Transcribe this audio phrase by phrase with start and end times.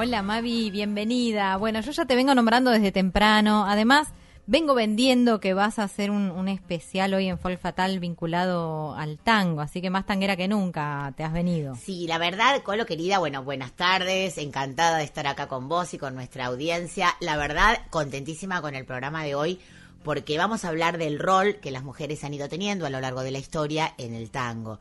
[0.00, 1.56] Hola Mavi, bienvenida.
[1.56, 3.66] Bueno, yo ya te vengo nombrando desde temprano.
[3.66, 4.06] Además,
[4.46, 9.60] vengo vendiendo que vas a hacer un, especial hoy en Folk Fatal vinculado al tango,
[9.60, 11.74] así que más tanguera que nunca te has venido.
[11.74, 15.98] Sí, la verdad, Colo querida, bueno, buenas tardes, encantada de estar acá con vos y
[15.98, 17.16] con nuestra audiencia.
[17.18, 19.58] La verdad, contentísima con el programa de hoy
[20.04, 23.22] porque vamos a hablar del rol que las mujeres han ido teniendo a lo largo
[23.22, 24.78] de la historia en el tango.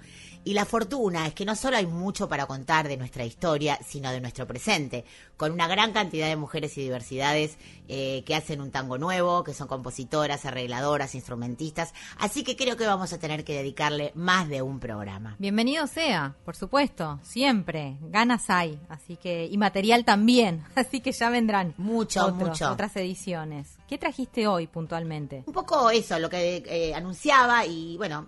[0.48, 4.12] Y la fortuna es que no solo hay mucho para contar de nuestra historia, sino
[4.12, 5.04] de nuestro presente,
[5.36, 7.58] con una gran cantidad de mujeres y diversidades
[7.90, 11.94] eh, que hacen un tango nuevo, que son compositoras, arregladoras, instrumentistas.
[12.18, 15.36] Así que creo que vamos a tener que dedicarle más de un programa.
[15.38, 17.98] Bienvenido sea, por supuesto, siempre.
[18.04, 22.72] Ganas hay, así que y material también, así que ya vendrán Mucho, otros- mucho.
[22.72, 23.76] otras ediciones.
[23.90, 25.44] ¿Qué trajiste hoy puntualmente?
[25.46, 28.28] Un poco eso, lo que eh, anunciaba y bueno,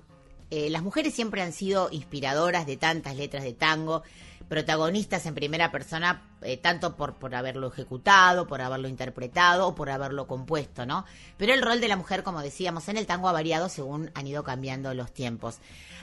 [0.51, 4.03] eh, las mujeres siempre han sido inspiradoras de tantas letras de tango,
[4.47, 9.91] protagonistas en primera persona, eh, tanto por, por haberlo ejecutado, por haberlo interpretado o por
[9.91, 11.05] haberlo compuesto, ¿no?
[11.37, 14.27] Pero el rol de la mujer, como decíamos, en el tango ha variado según han
[14.27, 15.59] ido cambiando los tiempos.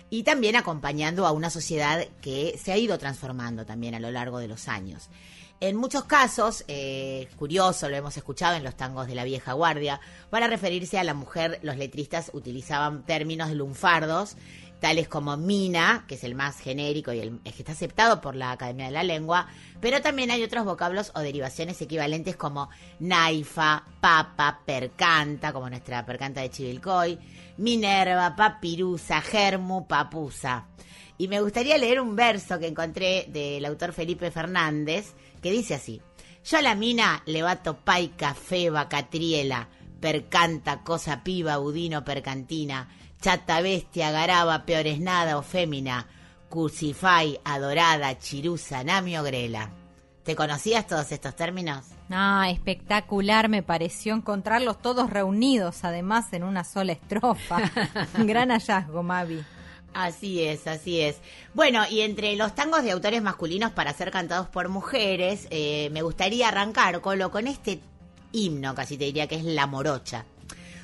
[0.08, 4.38] Y también acompañando a una sociedad que se ha ido transformando también a lo largo
[4.38, 5.08] de los años.
[5.58, 10.00] En muchos casos, eh, curioso, lo hemos escuchado en los tangos de la vieja guardia,
[10.28, 14.36] para referirse a la mujer, los letristas utilizaban términos lunfardos,
[14.80, 18.52] tales como mina, que es el más genérico y el, que está aceptado por la
[18.52, 19.48] Academia de la Lengua,
[19.80, 22.68] pero también hay otros vocablos o derivaciones equivalentes como
[23.00, 27.18] naifa, papa, percanta, como nuestra percanta de Chivilcoy,
[27.56, 30.66] minerva, papirusa, germu, papusa.
[31.18, 36.02] Y me gustaría leer un verso que encontré del autor Felipe Fernández, que dice así.
[36.44, 39.68] Yo a la mina le bato pai, café, bacatriela,
[40.00, 42.88] percanta, cosa piba, budino, percantina,
[43.20, 46.06] chata bestia, garaba, peor es nada o fémina,
[46.48, 49.70] cursifai, adorada, chirusa, namio, grela.
[50.22, 51.86] ¿Te conocías todos estos términos?
[52.10, 57.58] Ah, espectacular me pareció encontrarlos todos reunidos, además en una sola estrofa.
[58.18, 59.44] Gran hallazgo, Mavi.
[59.96, 61.16] Así es, así es.
[61.54, 66.02] Bueno, y entre los tangos de autores masculinos para ser cantados por mujeres, eh, me
[66.02, 67.80] gustaría arrancar, Colo, con este
[68.30, 70.26] himno, casi te diría que es La Morocha.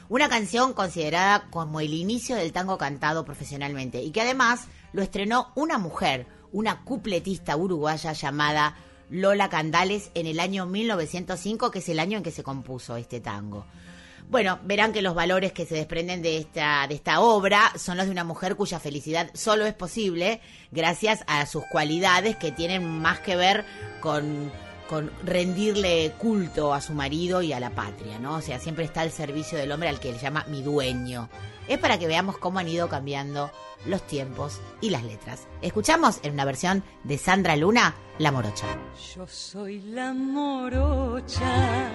[0.09, 5.53] Una canción considerada como el inicio del tango cantado profesionalmente y que además lo estrenó
[5.57, 8.77] una mujer, una cupletista uruguaya llamada
[9.11, 13.21] Lola Candales en el año 1905, que es el año en que se compuso este
[13.21, 13.67] tango.
[14.29, 18.07] Bueno, verán que los valores que se desprenden de esta, de esta obra son los
[18.07, 20.41] de una mujer cuya felicidad solo es posible
[20.71, 23.65] gracias a sus cualidades que tienen más que ver
[24.01, 24.51] con,
[24.89, 28.37] con rendirle culto a su marido y a la patria, ¿no?
[28.37, 31.29] O sea, siempre está al servicio del hombre al que él llama mi dueño.
[31.69, 33.51] Es para que veamos cómo han ido cambiando
[33.87, 35.47] los tiempos y las letras.
[35.61, 38.67] Escuchamos en una versión de Sandra Luna, La Morocha.
[39.15, 41.91] Yo soy la morocha,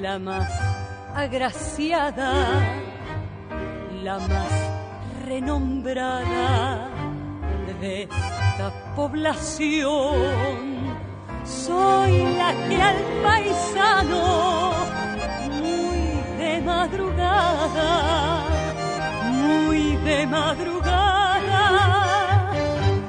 [0.00, 2.32] la más agraciada,
[4.02, 4.52] la más
[5.26, 6.88] renombrada
[7.80, 10.82] de esta población.
[11.44, 14.72] Soy la que al paisano,
[15.60, 16.02] muy
[16.38, 18.44] de madrugada,
[19.32, 21.62] muy de madrugada,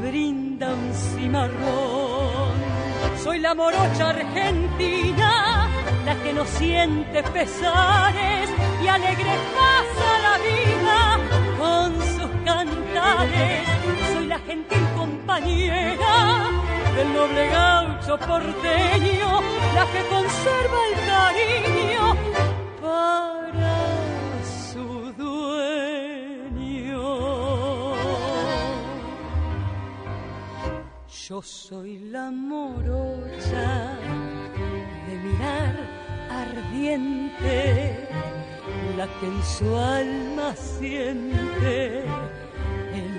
[0.02, 2.54] brinda un cimarrón.
[3.24, 5.23] Soy la morocha argentina,
[6.06, 8.50] la que no siente pesares
[8.84, 11.20] y alegre pasa la vida
[11.58, 13.68] con sus cantares.
[14.14, 16.50] Soy la gentil compañera
[16.96, 19.42] del noble gaucho porteño,
[19.76, 22.04] la que conserva el cariño
[22.82, 23.76] para
[24.74, 27.04] su dueño.
[31.28, 33.98] Yo soy la morocha
[36.30, 38.08] ardiente,
[38.98, 42.04] la que en su alma siente
[42.94, 43.12] el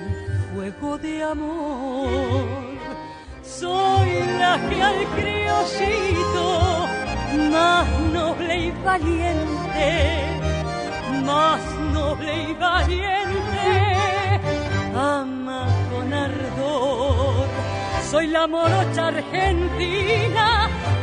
[0.52, 2.44] fuego de amor.
[3.42, 6.86] Soy la que al criollito
[7.50, 9.90] más noble y valiente,
[11.24, 11.60] más
[11.92, 13.66] noble y valiente,
[14.94, 17.46] ama con ardor
[18.10, 20.46] Soy la morocha argentina,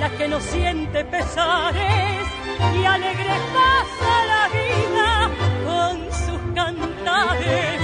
[0.01, 2.25] la que no siente pesares
[2.75, 5.09] y alegre pasa la vida
[5.67, 5.95] con
[6.25, 7.81] sus cantares.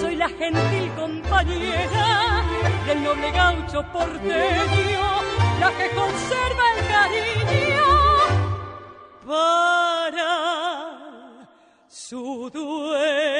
[0.00, 2.42] Soy la gentil compañera
[2.86, 5.06] del noble gaucho porteño,
[5.60, 7.88] la que conserva el cariño
[9.28, 10.32] para
[11.86, 13.30] su dueño.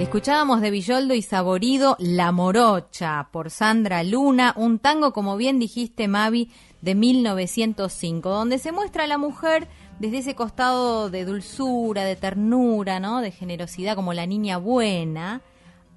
[0.00, 6.08] Escuchábamos de Villoldo y Saborido La Morocha por Sandra Luna, un tango, como bien dijiste,
[6.08, 6.50] Mavi,
[6.80, 9.68] de 1905, donde se muestra a la mujer
[9.98, 13.20] desde ese costado de dulzura, de ternura, ¿no?
[13.20, 15.42] De generosidad, como la niña buena,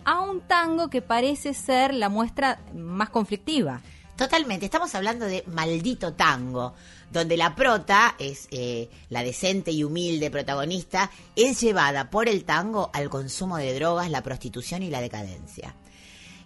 [0.04, 3.80] a un tango que parece ser la muestra más conflictiva.
[4.16, 6.76] Totalmente, estamos hablando de Maldito Tango,
[7.12, 12.92] donde la prota es eh, la decente y humilde protagonista, es llevada por el tango
[12.94, 15.76] al consumo de drogas, la prostitución y la decadencia.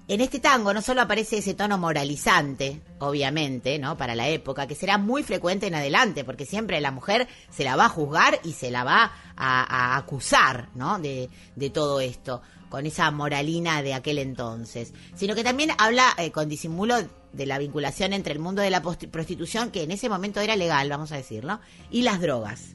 [0.07, 3.97] En este tango no solo aparece ese tono moralizante, obviamente, ¿no?
[3.97, 7.75] Para la época, que será muy frecuente en adelante, porque siempre la mujer se la
[7.75, 10.97] va a juzgar y se la va a, acusar, ¿no?
[10.99, 14.93] De, de todo esto, con esa moralina de aquel entonces.
[15.13, 16.95] Sino que también habla eh, con disimulo
[17.33, 20.89] de la vinculación entre el mundo de la prostitución, que en ese momento era legal,
[20.89, 21.59] vamos a decirlo,
[21.91, 22.73] y las drogas.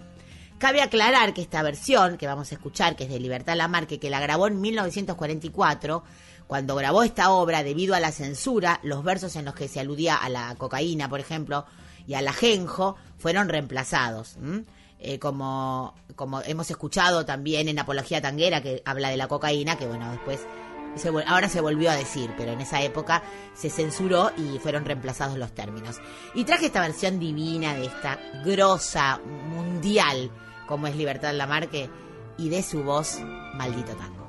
[0.59, 4.11] Cabe aclarar que esta versión que vamos a escuchar, que es de Libertad Lamarque, que
[4.11, 6.05] la grabó en 1944,
[6.47, 10.15] cuando grabó esta obra, debido a la censura, los versos en los que se aludía
[10.15, 11.67] a la cocaína, por ejemplo,
[12.07, 14.37] y al ajenjo, fueron reemplazados.
[14.37, 14.65] ¿m?
[15.05, 19.87] Eh, como, como hemos escuchado también en Apología Tanguera, que habla de la cocaína, que
[19.89, 20.47] bueno, después
[20.95, 23.23] se ahora se volvió a decir, pero en esa época
[23.55, 26.01] se censuró y fueron reemplazados los términos.
[26.35, 30.31] Y traje esta versión divina de esta grosa mundial
[30.67, 31.91] como es Libertad Lamarque
[32.39, 33.21] y de su voz
[33.55, 34.22] Maldito Tango.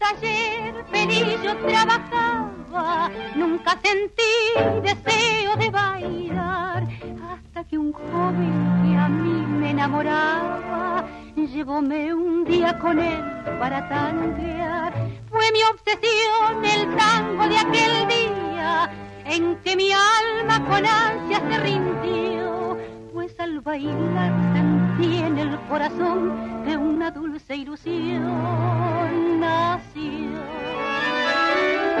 [0.00, 4.32] Taller feliz yo trabajaba, nunca sentí
[4.82, 6.88] deseo de bailar,
[7.30, 11.04] hasta que un joven que a mí me enamoraba,
[11.36, 13.22] llevóme un día con él
[13.60, 14.94] para tanguear.
[15.30, 18.90] Fue mi obsesión el tango de aquel día,
[19.26, 22.78] en que mi alma con ansia se rindió,
[23.12, 24.59] pues al bailar
[25.02, 30.10] en el corazón que una dulce ilusión nació.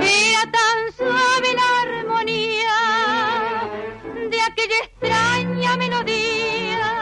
[0.00, 2.76] Era tan suave la armonía
[4.30, 6.92] de aquella extraña melodía,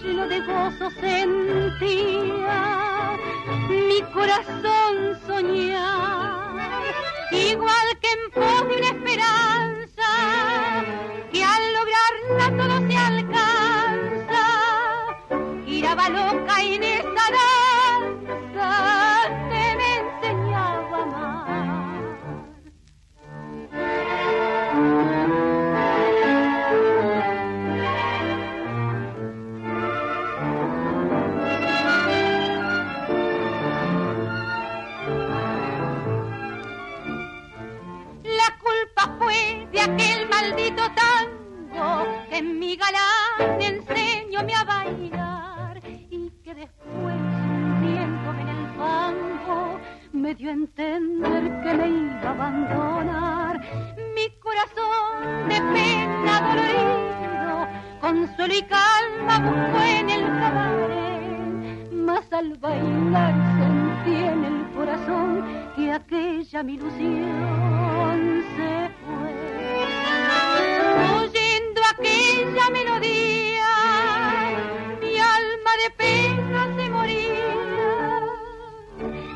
[0.00, 2.56] lleno de gozo sentía
[3.68, 6.82] mi corazón soñar,
[7.32, 9.75] igual que en pos de una esperanza,
[42.36, 45.80] que mi galán enseñóme a bailar
[46.10, 49.80] y que después, hundiéndome en el fango,
[50.12, 53.60] me dio a entender que me iba a abandonar.
[54.14, 57.68] Mi corazón de pena dolorido,
[58.02, 65.90] consuelo y calma buscó en el cabaret, mas al bailar sentí en el corazón que
[65.90, 69.35] aquella mi ilusión se fue.
[71.98, 73.70] Aquella melodía,
[75.00, 78.20] mi alma de pena se moría,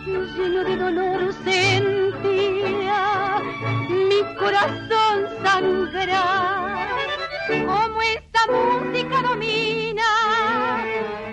[0.04, 2.98] lleno de dolor sentía
[3.88, 6.88] mi corazón sangrar.
[7.48, 10.10] Como esta música domina,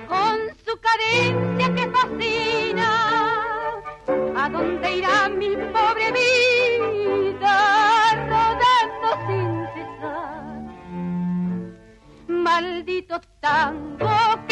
[0.07, 2.89] con su cadencia que fascina,
[4.33, 7.46] ¿a dónde irá mi pobre vida
[13.41, 14.46] tango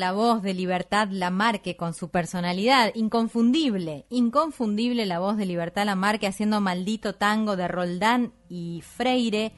[0.00, 6.26] la voz de Libertad Lamarque con su personalidad inconfundible, inconfundible la voz de Libertad Lamarque
[6.26, 9.52] haciendo maldito tango de Roldán y Freire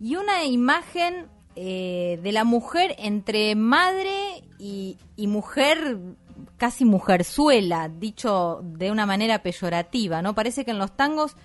[0.00, 5.98] y una imagen eh, de la mujer entre madre y, y mujer
[6.56, 10.34] casi mujerzuela, dicho de una manera peyorativa, ¿no?
[10.34, 11.36] Parece que en los tangos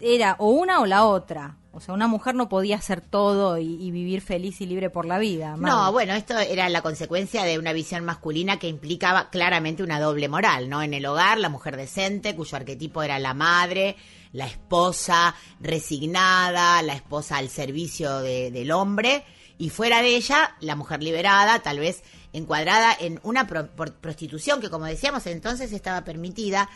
[0.00, 1.56] era o una o la otra.
[1.78, 5.16] O sea, una mujer no podía hacer todo y, vivir feliz y libre por la
[5.18, 5.56] vida.
[5.56, 10.28] No, bueno, esto era la consecuencia de una visión masculina que implicaba claramente una doble
[10.28, 10.82] moral, ¿no?
[10.82, 13.94] En el hogar, la mujer decente, cuyo arquetipo era la madre,
[14.32, 19.24] la esposa resignada, la esposa al servicio del hombre,
[19.56, 24.86] y fuera de ella, la mujer liberada, tal vez encuadrada en una prostitución que, como
[24.86, 26.68] decíamos, entonces estaba permitida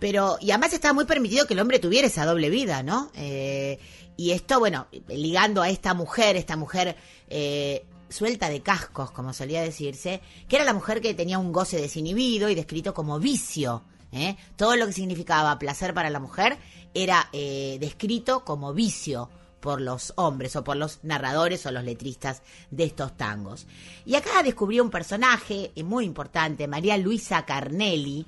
[0.00, 3.12] pero, y además estaba muy permitido que el hombre tuviera esa doble vida, ¿no?
[3.14, 3.78] Eh,
[4.16, 6.96] y esto, bueno, ligando a esta mujer, esta mujer
[7.28, 11.80] eh, suelta de cascos, como solía decirse, que era la mujer que tenía un goce
[11.80, 13.82] desinhibido y descrito como vicio.
[14.10, 14.36] ¿eh?
[14.56, 16.58] Todo lo que significaba placer para la mujer
[16.92, 19.30] era descrito como vicio
[19.60, 23.66] por los hombres o por los narradores o los letristas de estos tangos.
[24.04, 28.26] Y acá descubrí un personaje muy importante, María Luisa Carnelli,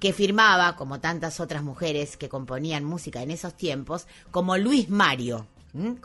[0.00, 5.46] que firmaba, como tantas otras mujeres que componían música en esos tiempos, como Luis Mario,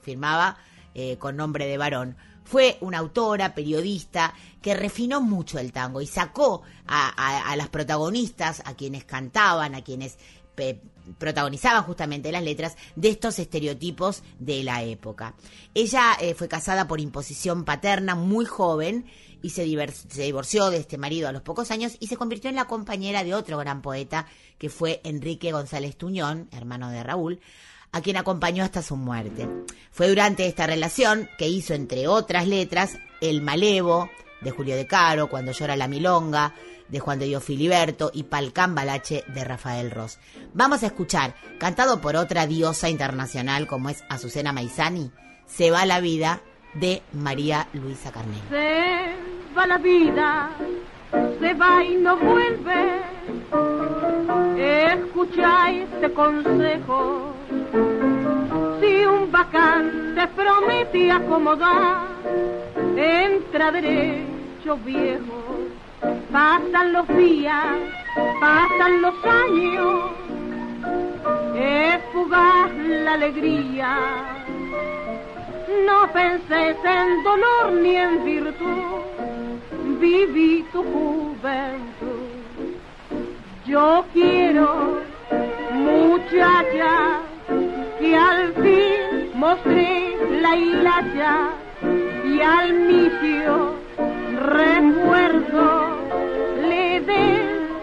[0.01, 0.57] firmaba
[0.93, 2.15] eh, con nombre de varón.
[2.43, 8.73] Fue una autora, periodista, que refinó mucho el tango y sacó a, las protagonistas, a
[8.73, 10.17] quienes cantaban, a quienes
[11.17, 15.35] protagonizaban justamente las letras de estos estereotipos de la época.
[15.73, 19.05] Ella eh, fue casada por imposición paterna muy joven
[19.41, 22.65] y se, divorció de este marido a los pocos años y se convirtió en la
[22.65, 24.25] compañera de otro gran poeta
[24.57, 27.41] que fue Enrique González Tuñón, hermano de Raúl,
[27.91, 29.47] a quien acompañó hasta su muerte.
[29.91, 34.09] Fue durante esta relación que hizo, entre otras letras, El Malevo,
[34.41, 36.53] de Julio de Caro, Cuando llora la milonga,
[36.93, 40.19] de Juan de Dios Filiberto y Palcán Balache de Rafael Ross.
[40.53, 45.11] Vamos a escuchar, cantado por otra diosa internacional como es Azucena Maizani,
[45.47, 46.41] Se va la vida
[46.75, 48.43] de María Luisa Carnero.
[48.49, 49.15] Se
[49.57, 50.51] va la vida,
[51.39, 53.01] se va y no vuelve.
[54.93, 57.33] Escucha este consejo.
[58.79, 62.07] Si un bacán te promete acomodar,
[62.95, 65.52] entra derecho viejo.
[66.31, 67.65] Pasan los días,
[68.41, 70.11] pasan los años,
[71.55, 73.97] es fugaz la alegría.
[75.85, 78.99] No penses en dolor ni en virtud,
[79.99, 82.23] viví tu juventud.
[83.65, 85.01] Yo quiero,
[85.71, 87.21] muchacha,
[87.99, 91.49] que al fin mostré la hilacha
[92.25, 93.82] y al misio
[94.43, 95.97] recuerdo
[96.67, 97.25] le dé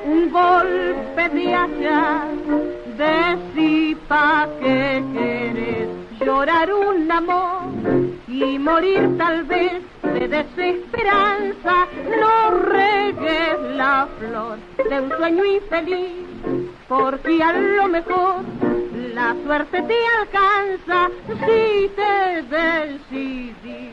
[0.04, 2.24] un golpe de hacha,
[2.98, 5.88] de pa' que querés
[6.20, 7.62] llorar un amor
[8.28, 11.86] y morir tal vez de desesperanza.
[12.20, 16.26] No regues la flor de un sueño infeliz,
[16.88, 18.42] porque a lo mejor
[19.14, 23.89] la suerte te alcanza si te decidís.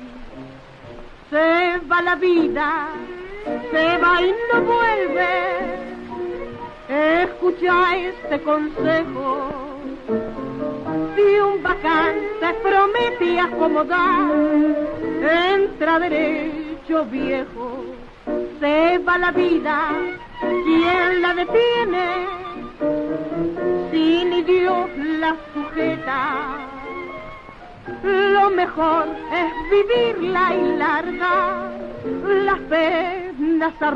[1.29, 2.87] Se va la vida,
[3.71, 5.27] se va y no vuelve.
[6.89, 9.67] Escucha este consejo
[11.15, 14.31] si un bacán te promete acomodar,
[15.21, 17.83] entra derecho viejo,
[18.59, 19.89] se va la vida,
[20.39, 22.27] ¿quién la detiene?
[23.91, 26.76] Si ni Dios la sujeta,
[28.03, 31.71] lo mejor es vivirla y larga
[32.45, 33.91] las penas a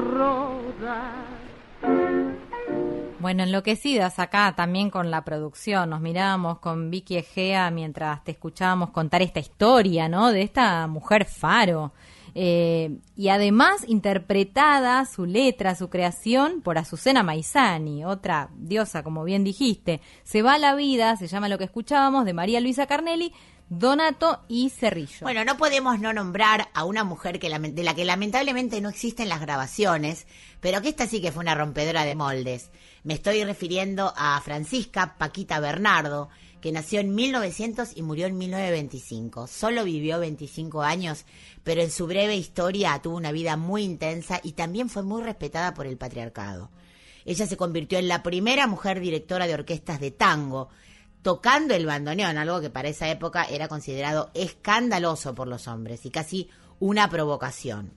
[3.22, 5.92] bueno, enloquecidas acá también con la producción.
[5.92, 10.32] Nos mirábamos con Vicky Egea mientras te escuchábamos contar esta historia, ¿no?
[10.32, 11.94] De esta mujer faro.
[12.34, 19.44] Eh, y además interpretada su letra, su creación por Azucena Maizani, otra diosa, como bien
[19.44, 20.02] dijiste.
[20.24, 23.34] Se va la vida, se llama lo que escuchábamos, de María Luisa Carnelli,
[23.74, 25.20] Donato y Cerrillo.
[25.22, 29.30] Bueno, no podemos no nombrar a una mujer que de la que lamentablemente no existen
[29.30, 30.28] las grabaciones,
[30.60, 32.70] pero que esta sí que fue una rompedora de moldes.
[33.06, 36.28] Me estoy refiriendo a Francisca Paquita Bernardo,
[36.60, 39.48] que nació en 1900 y murió en 1925.
[39.48, 41.24] Solo vivió 25 años,
[41.64, 45.74] pero en su breve historia tuvo una vida muy intensa y también fue muy respetada
[45.74, 46.72] por el patriarcado.
[47.24, 50.68] Ella se convirtió en la primera mujer directora de orquestas de tango
[51.22, 56.12] tocando el bandoneón, algo que para esa época era considerado escandaloso por los hombres y
[56.12, 56.50] casi
[56.80, 57.94] una provocación.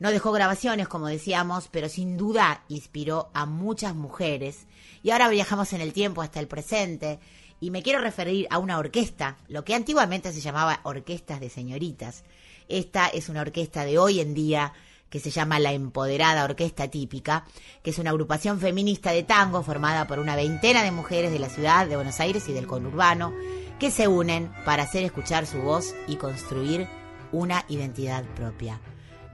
[0.00, 4.66] No dejó grabaciones, como decíamos, pero sin duda inspiró a muchas mujeres.
[5.02, 7.20] Y ahora viajamos en el tiempo hasta el presente.
[7.60, 12.24] Y me quiero referir a una orquesta, lo que antiguamente se llamaba orquestas de señoritas.
[12.68, 14.72] Esta es una orquesta de hoy en día
[15.10, 17.44] que se llama la Empoderada Orquesta Típica,
[17.82, 21.50] que es una agrupación feminista de tango formada por una veintena de mujeres de la
[21.50, 23.34] ciudad de Buenos Aires y del conurbano,
[23.78, 26.86] que se unen para hacer escuchar su voz y construir
[27.32, 28.80] una identidad propia.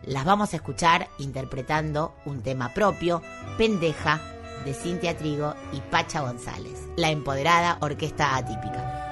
[0.02, 3.22] Las vamos a escuchar interpretando un tema propio,
[3.58, 4.20] Pendeja,
[4.64, 9.06] de Cintia Trigo y Pacha González, la empoderada orquesta atípica.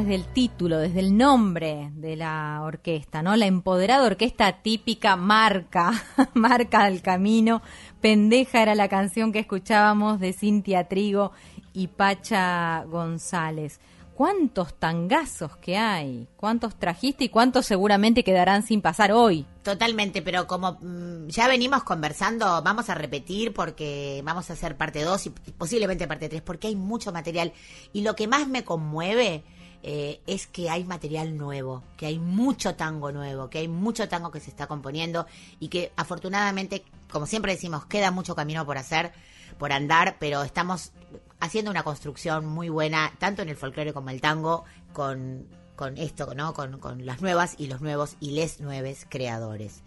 [0.00, 3.34] Desde el título, desde el nombre de la orquesta, ¿no?
[3.34, 5.92] La empoderada orquesta típica marca,
[6.34, 7.62] marca el camino.
[8.00, 11.32] Pendeja era la canción que escuchábamos de Cintia Trigo
[11.72, 13.80] y Pacha González.
[14.14, 16.28] ¿Cuántos tangazos que hay?
[16.36, 19.46] ¿Cuántos trajiste y cuántos seguramente quedarán sin pasar hoy?
[19.62, 25.02] Totalmente, pero como mm, ya venimos conversando, vamos a repetir porque vamos a hacer parte
[25.02, 27.52] 2 y posiblemente parte 3, porque hay mucho material.
[27.92, 29.44] Y lo que más me conmueve
[29.82, 34.30] eh, es que hay material nuevo, que hay mucho tango nuevo, que hay mucho tango
[34.30, 35.26] que se está componiendo
[35.60, 39.12] y que afortunadamente, como siempre decimos, queda mucho camino por hacer,
[39.58, 40.92] por andar, pero estamos
[41.40, 46.34] haciendo una construcción muy buena, tanto en el folclore como el tango, con, con esto,
[46.34, 46.54] ¿no?
[46.54, 49.82] Con, con las nuevas y los nuevos y les nueves creadores.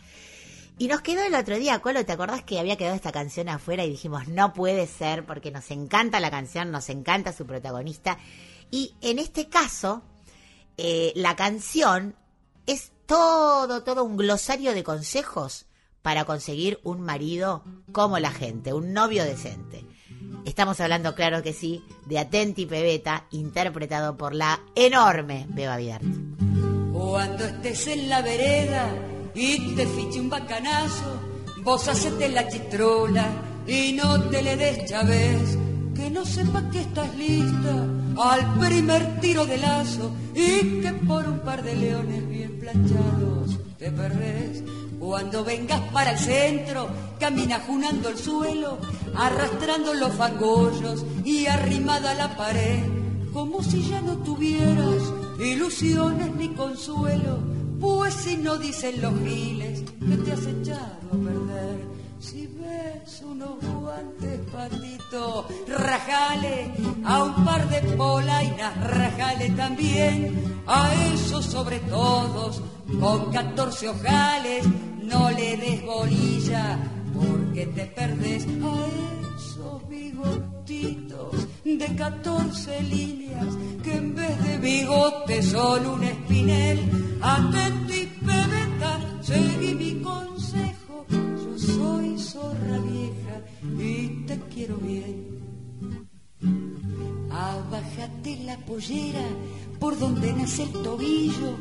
[0.78, 3.84] Y nos quedó el otro día, Colo, ¿te acordás que había quedado esta canción afuera
[3.84, 8.18] y dijimos, no puede ser, porque nos encanta la canción, nos encanta su protagonista?
[8.72, 10.02] Y en este caso,
[10.78, 12.16] eh, la canción
[12.66, 15.66] es todo, todo un glosario de consejos
[16.02, 19.86] para conseguir un marido como la gente, un novio decente.
[20.46, 26.08] Estamos hablando, claro que sí, de Atenti Pebeta, interpretado por la enorme Beba Vidarte.
[26.94, 28.90] Cuando estés en la vereda
[29.36, 31.20] y te fiche un bacanazo,
[31.64, 33.30] vos hacete la chitrola
[33.68, 35.58] y no te le des chaves,
[35.96, 41.40] que no sepa que estás lista al primer tiro de lazo y que por un
[41.40, 44.64] par de leones bien planchados te perdés.
[45.00, 46.88] Cuando vengas para el centro,
[47.20, 48.78] camina junando el suelo,
[49.16, 52.84] arrastrando los fangollos y arrimada a la pared,
[53.34, 55.02] como si ya no tuvieras
[55.40, 57.40] ilusiones ni consuelo,
[57.80, 61.91] pues si no dicen los giles que te has echado a perder.
[62.22, 66.72] Si ves unos guantes patito, rajale
[67.04, 72.62] a un par de polainas, rajale también a esos sobre todos
[73.00, 74.66] con 14 ojales,
[75.02, 76.78] no le des bolilla
[77.12, 78.76] porque te perdés a
[79.36, 83.48] esos bigotitos de 14 líneas
[83.84, 86.80] que en vez de bigote son un espinel.
[87.20, 90.31] Atento y pebeta, seguí mi consejo.
[91.82, 93.36] Soy zorra vieja
[93.80, 95.42] y te quiero bien.
[97.32, 99.26] Abájate la pollera
[99.80, 101.58] por donde nace el tobillo,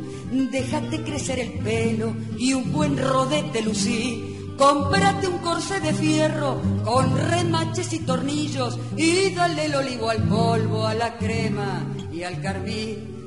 [0.53, 4.53] déjate crecer el pelo y un buen rodete lucí.
[4.59, 10.87] Cómprate un corsé de fierro con remaches y tornillos y dale el olivo al polvo,
[10.87, 13.20] a la crema y al carmín.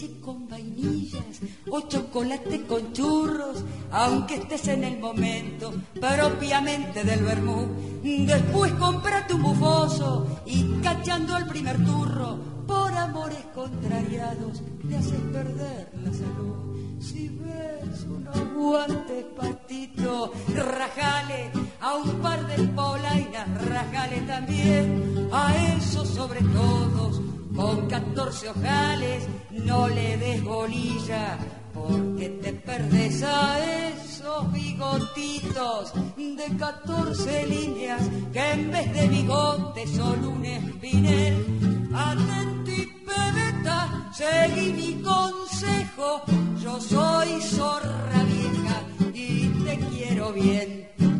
[0.00, 7.68] Con vainillas o chocolate con churros, aunque estés en el momento propiamente del vermú.
[8.02, 15.92] Después cómprate un bufoso y cachando al primer turro, por amores contrariados le haces perder
[16.02, 16.98] la salud.
[16.98, 26.08] Si ves unos guantes patito, rajale a un par de polainas, rajale también a esos
[26.08, 27.20] sobre todos
[27.54, 31.38] con 14 ojales, no le des bolilla
[31.72, 40.24] porque te perdes a esos bigotitos de 14 líneas que en vez de bigote son
[40.24, 41.88] un espinel.
[41.94, 46.22] Atento y pebeta, seguí mi consejo,
[46.62, 48.82] yo soy zorra vieja
[49.12, 51.19] y te quiero bien.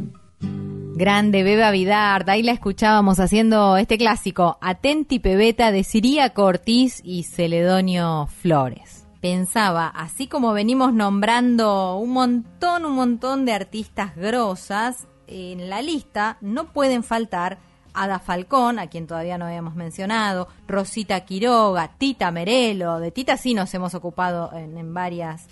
[1.01, 7.23] Grande Beba Vidart, ahí la escuchábamos haciendo este clásico, Atenti Pebeta de Siria Cortiz y
[7.23, 9.07] Celedonio Flores.
[9.23, 16.37] Pensaba, así como venimos nombrando un montón, un montón de artistas grosas, en la lista
[16.43, 17.61] no pueden faltar
[17.95, 23.55] Ada Falcón, a quien todavía no habíamos mencionado, Rosita Quiroga, Tita Merelo, de Tita sí
[23.55, 25.49] nos hemos ocupado en varias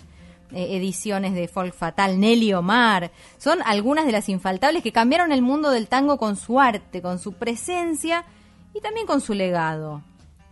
[0.51, 5.41] eh, ediciones de Folk Fatal, Nelly Omar, son algunas de las infaltables que cambiaron el
[5.41, 8.25] mundo del tango con su arte, con su presencia
[8.73, 10.03] y también con su legado.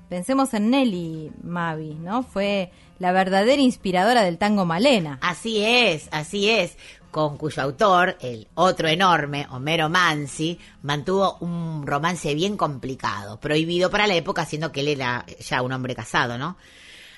[0.09, 2.23] Pensemos en Nelly Mavi, ¿no?
[2.23, 5.19] Fue la verdadera inspiradora del tango Malena.
[5.21, 6.77] Así es, así es,
[7.11, 14.07] con cuyo autor, el otro enorme, Homero Mansi, mantuvo un romance bien complicado, prohibido para
[14.07, 16.57] la época, siendo que él era ya un hombre casado, ¿no?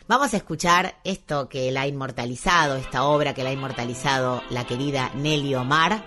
[0.09, 4.65] Vamos a escuchar esto que la ha inmortalizado, esta obra que la ha inmortalizado la
[4.65, 6.03] querida Nelly Omar,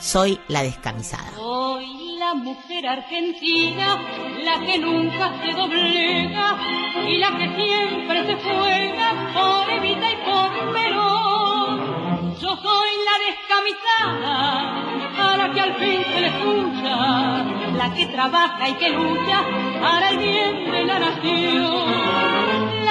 [0.00, 1.30] Soy la descamisada.
[1.36, 3.96] Soy la mujer argentina,
[4.42, 6.58] la que nunca se doblega
[7.06, 12.34] y la que siempre se juega por Evita y por Perón.
[12.40, 14.82] Yo soy la descamisada,
[15.16, 17.44] a la que al fin se le escucha,
[17.76, 19.44] la que trabaja y que lucha
[19.80, 22.83] para el bien de la nación,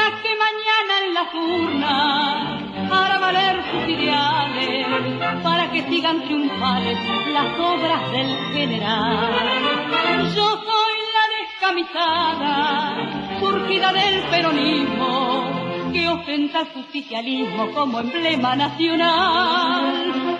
[2.89, 4.85] para valer sus ideales,
[5.41, 6.97] para que sigan triunfales
[7.31, 9.31] las obras del general.
[10.35, 12.59] Yo soy la descamisada,
[13.39, 15.11] surgida del peronismo,
[15.91, 20.39] que ostenta el justicialismo como emblema nacional.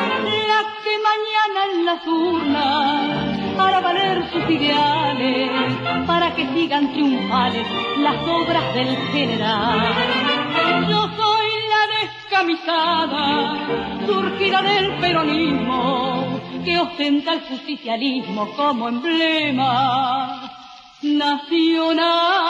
[0.83, 5.51] Que mañana en las urnas para valer sus ideales,
[6.05, 7.65] para que sigan triunfales
[7.99, 9.79] las obras del general.
[10.89, 13.55] Yo soy la descamisada,
[14.05, 20.51] surgida del peronismo, que ostenta el justicialismo como emblema
[21.03, 22.41] nacional.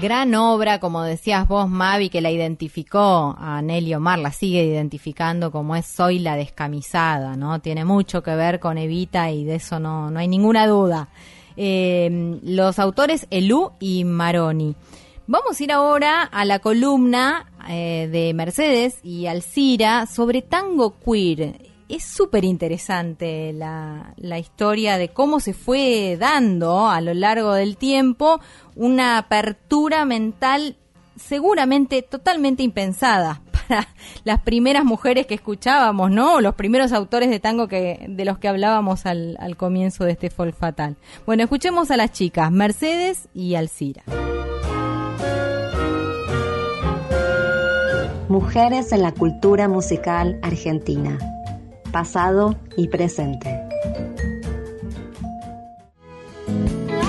[0.00, 5.50] Gran obra, como decías vos, Mavi, que la identificó a Nelly Omar, la sigue identificando
[5.50, 7.60] como es Soy la descamisada, ¿no?
[7.60, 11.08] Tiene mucho que ver con Evita y de eso no, no hay ninguna duda.
[11.56, 14.76] Eh, los autores Elú y Maroni.
[15.26, 21.75] Vamos a ir ahora a la columna eh, de Mercedes y Alcira sobre tango queer.
[21.88, 27.76] Es súper interesante la, la historia de cómo se fue dando a lo largo del
[27.76, 28.40] tiempo
[28.74, 30.76] una apertura mental
[31.16, 33.88] seguramente totalmente impensada para
[34.24, 36.40] las primeras mujeres que escuchábamos, ¿no?
[36.40, 40.30] Los primeros autores de tango que, de los que hablábamos al, al comienzo de este
[40.30, 40.96] Folk Fatal.
[41.24, 44.02] Bueno, escuchemos a las chicas, Mercedes y Alcira.
[48.28, 51.16] Mujeres en la cultura musical argentina,
[51.96, 53.58] pasado y presente.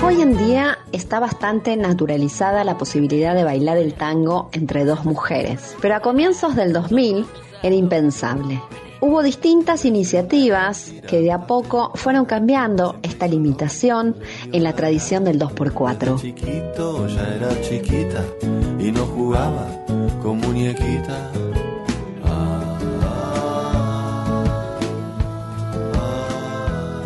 [0.02, 5.76] Hoy en día está bastante naturalizada la posibilidad de bailar el tango entre dos mujeres,
[5.82, 7.26] pero a comienzos del 2000
[7.62, 8.62] era impensable.
[9.02, 14.16] Hubo distintas iniciativas que de a poco fueron cambiando esta limitación
[14.52, 16.18] en la tradición del 2x4.
[16.18, 18.24] Chiquito ya era chiquita
[18.78, 19.68] y no jugaba
[20.22, 21.30] con muñequita.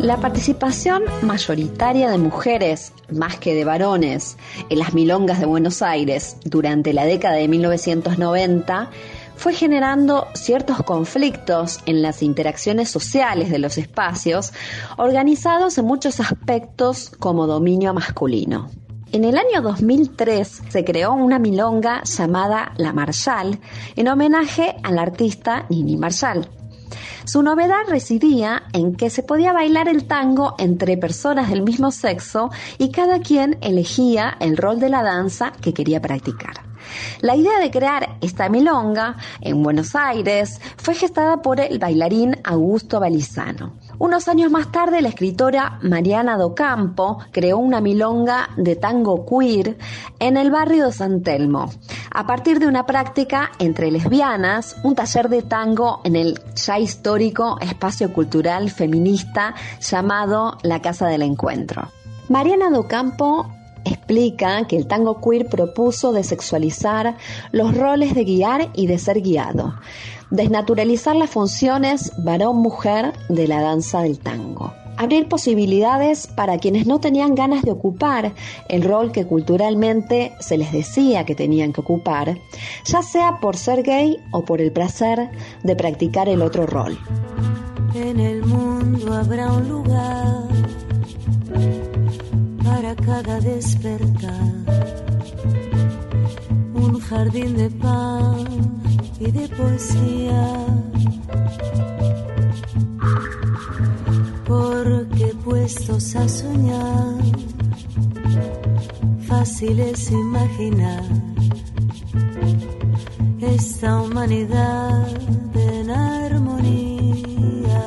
[0.03, 4.35] La participación mayoritaria de mujeres, más que de varones,
[4.67, 8.89] en las milongas de Buenos Aires durante la década de 1990
[9.37, 14.51] fue generando ciertos conflictos en las interacciones sociales de los espacios,
[14.97, 18.69] organizados en muchos aspectos como dominio masculino.
[19.13, 23.57] En el año 2003 se creó una milonga llamada La Marshall
[23.95, 26.45] en homenaje al artista Nini Marshall.
[27.25, 32.51] Su novedad residía en que se podía bailar el tango entre personas del mismo sexo
[32.77, 36.73] y cada quien elegía el rol de la danza que quería practicar.
[37.21, 42.99] La idea de crear esta milonga en Buenos Aires fue gestada por el bailarín Augusto
[42.99, 43.73] Balizano.
[43.99, 49.77] Unos años más tarde, la escritora Mariana Docampo creó una milonga de tango queer
[50.19, 51.69] en el barrio de San Telmo,
[52.11, 57.57] a partir de una práctica entre lesbianas, un taller de tango en el ya histórico
[57.61, 61.89] espacio cultural feminista llamado La Casa del Encuentro.
[62.29, 63.51] Mariana Docampo
[63.85, 67.17] explica que el tango queer propuso desexualizar
[67.51, 69.75] los roles de guiar y de ser guiado,
[70.33, 74.73] desnaturalizar las funciones varón-mujer de la danza del tango.
[74.97, 78.33] Abrir posibilidades para quienes no tenían ganas de ocupar
[78.67, 82.37] el rol que culturalmente se les decía que tenían que ocupar,
[82.85, 85.29] ya sea por ser gay o por el placer
[85.63, 86.97] de practicar el otro rol.
[87.93, 90.47] En el mundo habrá un lugar
[92.63, 94.51] para cada despertar.
[96.73, 98.82] Un jardín de pan
[99.25, 100.65] y de poesía.
[104.45, 107.15] Porque puestos a soñar,
[109.27, 111.03] fácil es imaginar
[113.39, 115.07] esta humanidad
[115.55, 117.83] en armonía.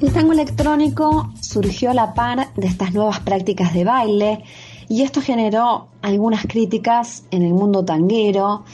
[0.00, 4.44] El tango electrónico surgió a la par de estas nuevas prácticas de baile
[4.88, 8.64] y esto generó algunas críticas en el mundo tanguero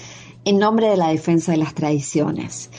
[0.44, 2.70] en nombre de la defensa de las tradiciones.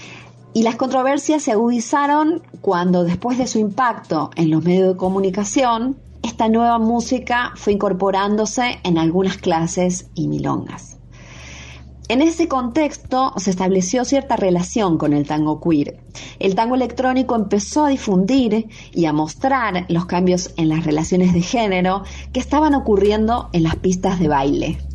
[0.54, 5.98] Y las controversias se agudizaron cuando después de su impacto en los medios de comunicación,
[6.24, 10.91] esta nueva música fue incorporándose en algunas clases y milongas.
[12.08, 16.00] En ese contexto se estableció cierta relación con el tango queer.
[16.40, 21.42] El tango electrónico empezó a difundir y a mostrar los cambios en las relaciones de
[21.42, 24.91] género que estaban ocurriendo en las pistas de baile.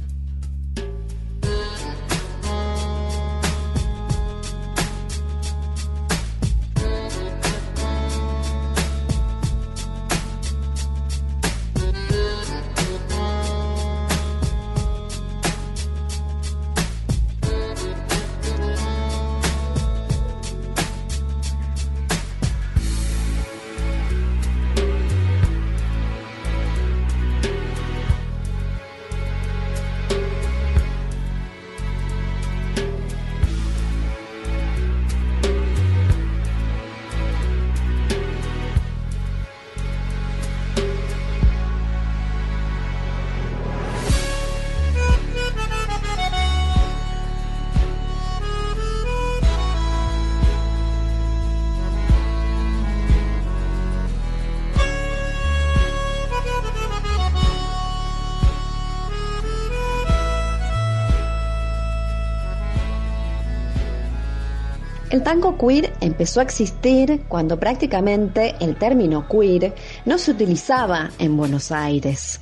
[65.27, 71.73] Tango queer empezó a existir cuando prácticamente el término queer no se utilizaba en Buenos
[71.73, 72.39] Aires.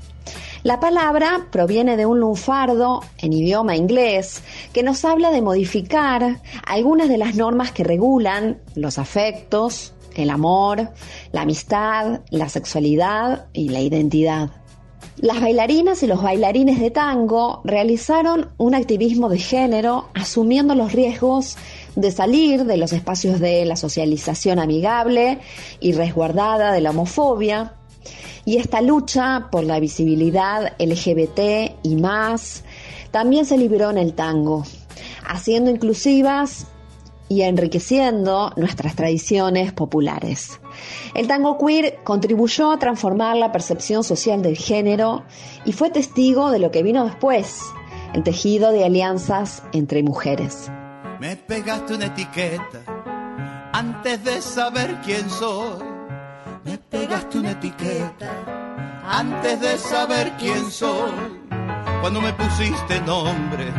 [0.64, 4.42] La palabra proviene de un lunfardo en idioma inglés
[4.75, 10.90] que nos habla de modificar algunas de las normas que regulan los afectos, el amor,
[11.33, 14.51] la amistad, la sexualidad y la identidad.
[15.16, 21.57] Las bailarinas y los bailarines de tango realizaron un activismo de género asumiendo los riesgos
[21.96, 25.38] de salir de los espacios de la socialización amigable
[25.80, 27.74] y resguardada de la homofobia
[28.44, 32.64] Y esta lucha por la visibilidad LGBT y más
[33.11, 34.64] también se libró en el tango,
[35.24, 36.66] haciendo inclusivas
[37.28, 40.61] y enriqueciendo nuestras tradiciones populares.
[41.14, 45.22] El tango queer contribuyó a transformar la percepción social del género
[45.64, 47.61] y fue testigo de lo que vino después,
[48.12, 50.70] el tejido de alianzas entre mujeres.
[51.25, 52.81] Me pegaste una etiqueta
[53.73, 55.83] antes de saber quién soy.
[56.65, 58.31] Me pegaste una etiqueta
[59.09, 61.41] antes de saber quién soy.
[62.03, 63.73] Cuando me pusiste nombre,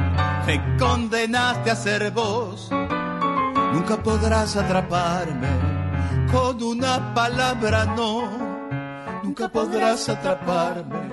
[0.48, 2.68] me condenaste a ser vos.
[2.72, 5.48] Nunca podrás atraparme
[6.32, 8.28] con una palabra no.
[9.22, 11.12] Nunca podrás atraparme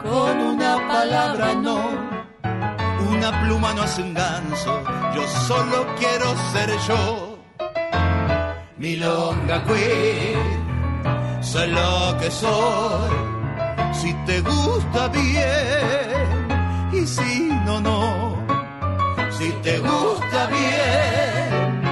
[0.00, 2.23] con una palabra no.
[3.10, 4.82] Una pluma no hace un ganso,
[5.14, 7.38] yo solo quiero ser yo.
[8.78, 13.10] Milonga queer, soy lo que soy.
[13.92, 16.48] Si te gusta bien,
[16.92, 18.36] y si no, no.
[19.30, 21.82] Si te gusta bien,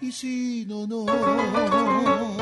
[0.00, 2.41] y si no, no.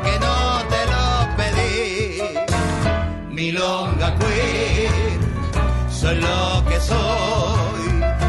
[3.31, 5.19] Milonga queer,
[5.89, 7.81] soy lo que soy.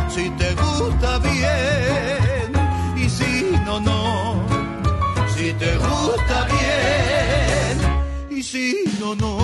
[0.08, 2.52] Si te gusta bien
[2.96, 4.46] y si no, no.
[5.34, 9.38] Si te gusta bien y si no, no.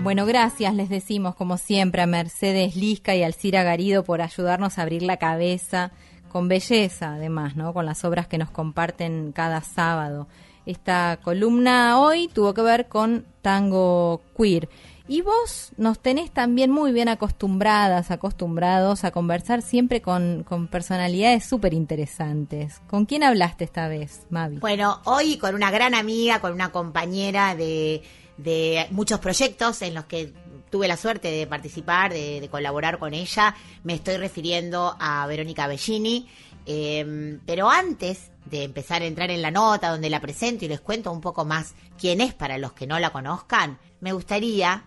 [0.00, 4.82] Bueno, gracias, les decimos como siempre a Mercedes Lisca y Alcira Garido por ayudarnos a
[4.82, 5.92] abrir la cabeza
[6.34, 7.72] con belleza, además, ¿no?
[7.72, 10.26] Con las obras que nos comparten cada sábado.
[10.66, 14.68] Esta columna hoy tuvo que ver con tango queer.
[15.06, 21.44] Y vos nos tenés también muy bien acostumbradas, acostumbrados a conversar siempre con, con personalidades
[21.44, 22.82] súper interesantes.
[22.88, 24.56] ¿Con quién hablaste esta vez, Mavi?
[24.56, 28.02] Bueno, hoy con una gran amiga, con una compañera de,
[28.36, 30.32] de muchos proyectos en los que
[30.74, 33.54] tuve la suerte de participar, de, de colaborar con ella.
[33.84, 36.26] Me estoy refiriendo a Verónica Bellini.
[36.66, 40.80] Eh, pero antes de empezar a entrar en la nota donde la presento y les
[40.80, 44.82] cuento un poco más quién es para los que no la conozcan, me gustaría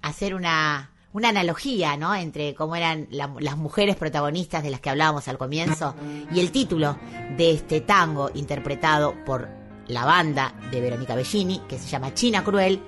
[0.00, 2.14] hacer una, una analogía, ¿no?
[2.14, 5.94] Entre cómo eran la- las mujeres protagonistas de las que hablábamos al comienzo
[6.32, 6.96] y el título
[7.36, 9.46] de este tango interpretado por
[9.88, 12.80] la banda de Verónica Bellini, que se llama China Cruel,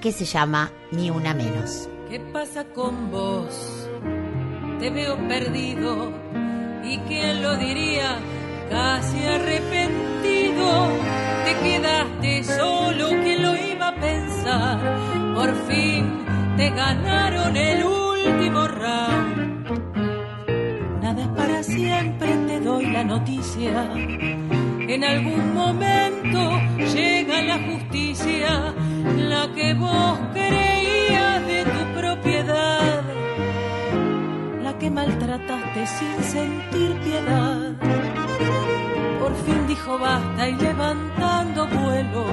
[0.00, 1.88] que se llama Ni Una Menos.
[2.08, 3.88] ¿Qué pasa con vos?
[4.80, 6.12] Te veo perdido
[6.84, 8.18] y quién lo diría,
[8.70, 10.88] casi arrepentido.
[11.44, 15.34] Te quedaste solo, ¿quién lo iba a pensar?
[15.34, 16.24] Por fin
[16.56, 19.68] te ganaron el último round.
[21.02, 23.88] Nada es para siempre, te doy la noticia.
[24.88, 26.40] En algún momento
[26.94, 28.72] llega la justicia,
[29.18, 33.02] la que vos creías de tu propiedad,
[34.62, 37.72] la que maltrataste sin sentir piedad.
[39.20, 42.24] Por fin dijo basta y levantando vuelo,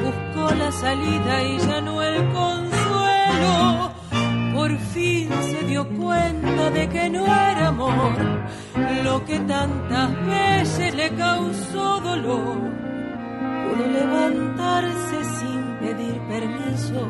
[0.00, 3.91] buscó la salida y ya no el consuelo.
[4.62, 8.14] Por fin se dio cuenta de que no era amor
[9.02, 12.58] lo que tantas veces le causó dolor.
[13.64, 17.08] Pudo levantarse sin pedir permiso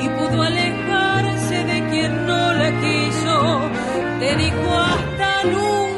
[0.00, 3.60] y pudo alejarse de quien no la quiso.
[4.20, 5.89] Te dijo hasta nunca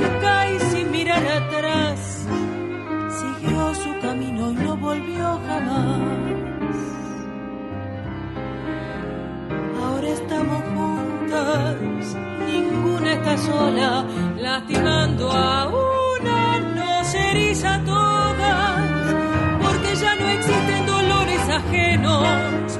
[13.22, 14.04] está sola,
[14.36, 19.14] lastimando a una, nos eriza a todas,
[19.62, 22.78] porque ya no existen dolores ajenos.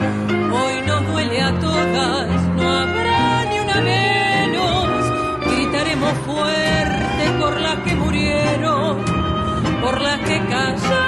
[0.59, 4.88] Hoy nos duele a todas, no habrá ni una menos.
[5.47, 9.05] Gritaremos fuerte por las que murieron,
[9.80, 11.01] por las que callaron,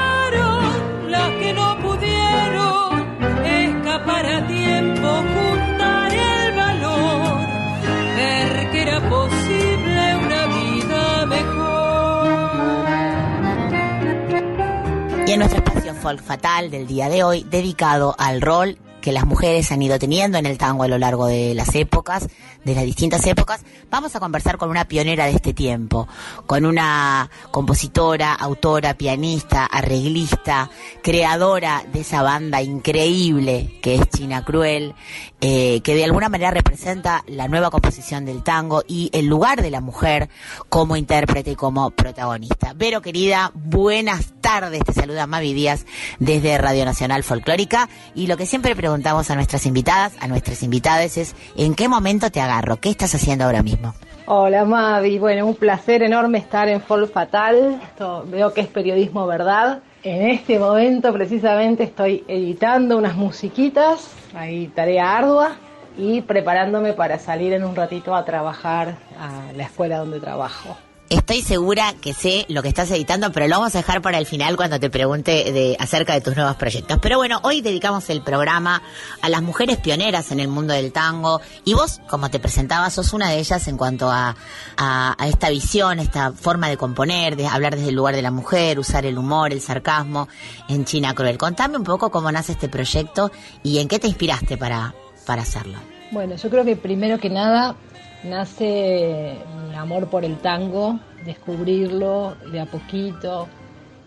[15.34, 19.70] en nuestro espacio folk fatal del día de hoy, dedicado al rol que las mujeres
[19.70, 22.26] han ido teniendo en el tango a lo largo de las épocas,
[22.64, 26.08] de las distintas épocas, vamos a conversar con una pionera de este tiempo,
[26.46, 30.70] con una compositora, autora, pianista, arreglista,
[31.02, 34.94] creadora de esa banda increíble que es China Cruel,
[35.42, 39.70] eh, que de alguna manera representa la nueva composición del tango y el lugar de
[39.70, 40.30] la mujer
[40.70, 42.72] como intérprete y como protagonista.
[42.74, 45.84] Vero querida, buenas tardes, te saluda Mavi Díaz
[46.18, 51.16] desde Radio Nacional Folclórica y lo que siempre preguntamos a nuestras invitadas, a nuestras invitadas
[51.16, 52.76] es ¿en qué momento te agarro?
[52.76, 53.92] ¿Qué estás haciendo ahora mismo?
[54.26, 57.80] Hola Mavi, bueno, un placer enorme estar en Folk Fatal.
[57.82, 59.80] Esto, veo que es periodismo verdad.
[60.04, 65.56] En este momento precisamente estoy editando unas musiquitas, ahí tarea ardua,
[65.98, 70.76] y preparándome para salir en un ratito a trabajar a la escuela donde trabajo.
[71.10, 74.24] Estoy segura que sé lo que estás editando, pero lo vamos a dejar para el
[74.24, 76.98] final cuando te pregunte de, acerca de tus nuevos proyectos.
[77.02, 78.82] Pero bueno, hoy dedicamos el programa
[79.20, 83.12] a las mujeres pioneras en el mundo del tango y vos, como te presentabas, sos
[83.12, 84.34] una de ellas en cuanto a,
[84.78, 88.78] a, esta visión, esta forma de componer, de hablar desde el lugar de la mujer,
[88.78, 90.28] usar el humor, el sarcasmo
[90.70, 91.36] en China Cruel.
[91.36, 93.30] Contame un poco cómo nace este proyecto
[93.62, 94.94] y en qué te inspiraste para,
[95.26, 95.78] para hacerlo.
[96.10, 97.76] Bueno, yo creo que primero que nada
[98.24, 99.36] nace
[99.68, 103.48] un amor por el tango, descubrirlo de a poquito,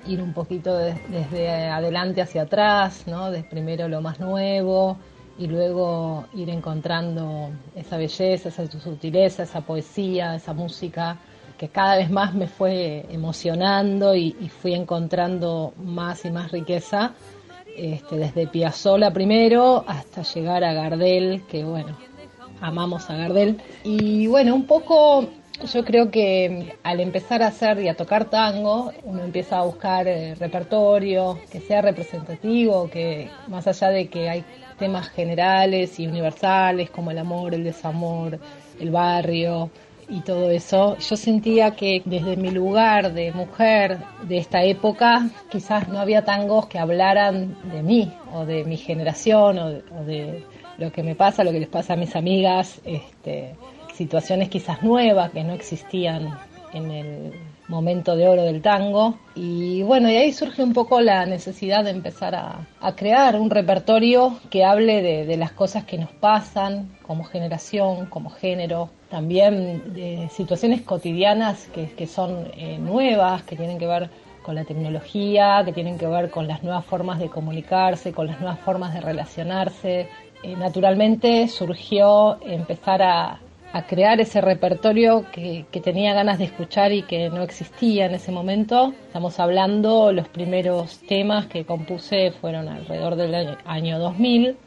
[0.07, 3.31] ir un poquito de- desde adelante hacia atrás, ¿no?
[3.31, 4.97] De primero lo más nuevo
[5.37, 11.17] y luego ir encontrando esa belleza, esa sutileza, esa poesía, esa música
[11.57, 17.13] que cada vez más me fue emocionando y, y fui encontrando más y más riqueza,
[17.75, 21.97] este, desde Piazzolla primero hasta llegar a Gardel, que bueno,
[22.61, 23.61] amamos a Gardel.
[23.83, 25.27] Y bueno, un poco
[25.65, 30.07] yo creo que al empezar a hacer y a tocar tango, uno empieza a buscar
[30.07, 34.43] eh, repertorio que sea representativo, que más allá de que hay
[34.77, 38.39] temas generales y universales como el amor, el desamor,
[38.79, 39.71] el barrio
[40.09, 45.89] y todo eso, yo sentía que desde mi lugar de mujer de esta época, quizás
[45.89, 50.45] no había tangos que hablaran de mí o de mi generación o de, o de
[50.77, 53.55] lo que me pasa, lo que les pasa a mis amigas, este,
[53.93, 56.37] situaciones quizás nuevas que no existían
[56.73, 57.33] en el
[57.67, 59.17] momento de oro del tango.
[59.35, 63.49] Y bueno, y ahí surge un poco la necesidad de empezar a, a crear un
[63.49, 70.29] repertorio que hable de, las cosas que nos pasan como generación, como género, también de
[70.31, 74.09] situaciones cotidianas que, que son eh, nuevas, que tienen que ver
[74.43, 78.39] con la tecnología, que tienen que ver con las nuevas formas de comunicarse, con las
[78.39, 80.07] nuevas formas de relacionarse.
[80.43, 83.41] Eh, naturalmente surgió empezar a,
[83.87, 88.31] crear ese repertorio que, que tenía ganas de escuchar y que no existía en ese
[88.31, 88.95] momento.
[89.05, 94.57] Estamos hablando, los primeros temas que compuse fueron alrededor del año- año 2000.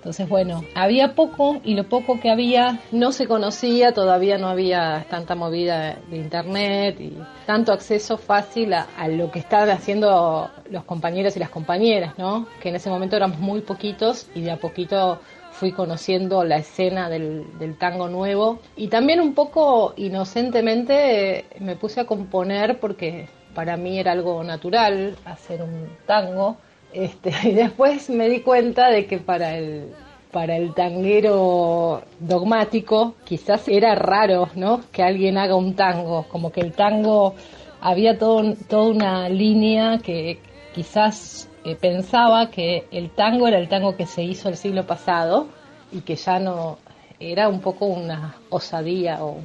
[0.00, 5.04] Entonces, bueno, había poco y lo poco que había no se conocía, todavía no había
[5.10, 11.36] tanta movida de internet y tanto acceso fácil a, lo que estaban haciendo los compañeros
[11.36, 12.46] y las compañeras, ¿no?
[12.62, 15.20] Que en ese momento éramos muy poquitos y de a poquito
[15.50, 21.76] fui conociendo la escena del, del tango nuevo y también un poco inocentemente eh, me
[21.76, 26.56] puse a componer porque para mí era algo natural hacer un tango
[26.92, 29.92] este, y después me di cuenta de que para el
[30.30, 34.80] para el tanguero dogmático quizás era raro, ¿no?
[34.92, 37.34] Que alguien haga un tango, como que el tango
[37.80, 40.38] había todo, toda una línea que
[40.74, 45.48] quizás eh, pensaba que el tango era el tango que se hizo el siglo pasado
[45.92, 46.78] y que ya no
[47.18, 49.38] era un poco una osadía o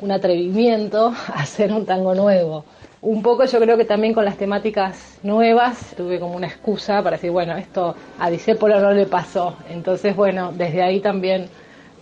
[0.00, 2.64] un atrevimiento hacer un tango nuevo.
[3.06, 7.14] Un poco yo creo que también con las temáticas nuevas tuve como una excusa para
[7.14, 9.56] decir, bueno, esto a Disépolo no le pasó.
[9.70, 11.48] Entonces, bueno, desde ahí también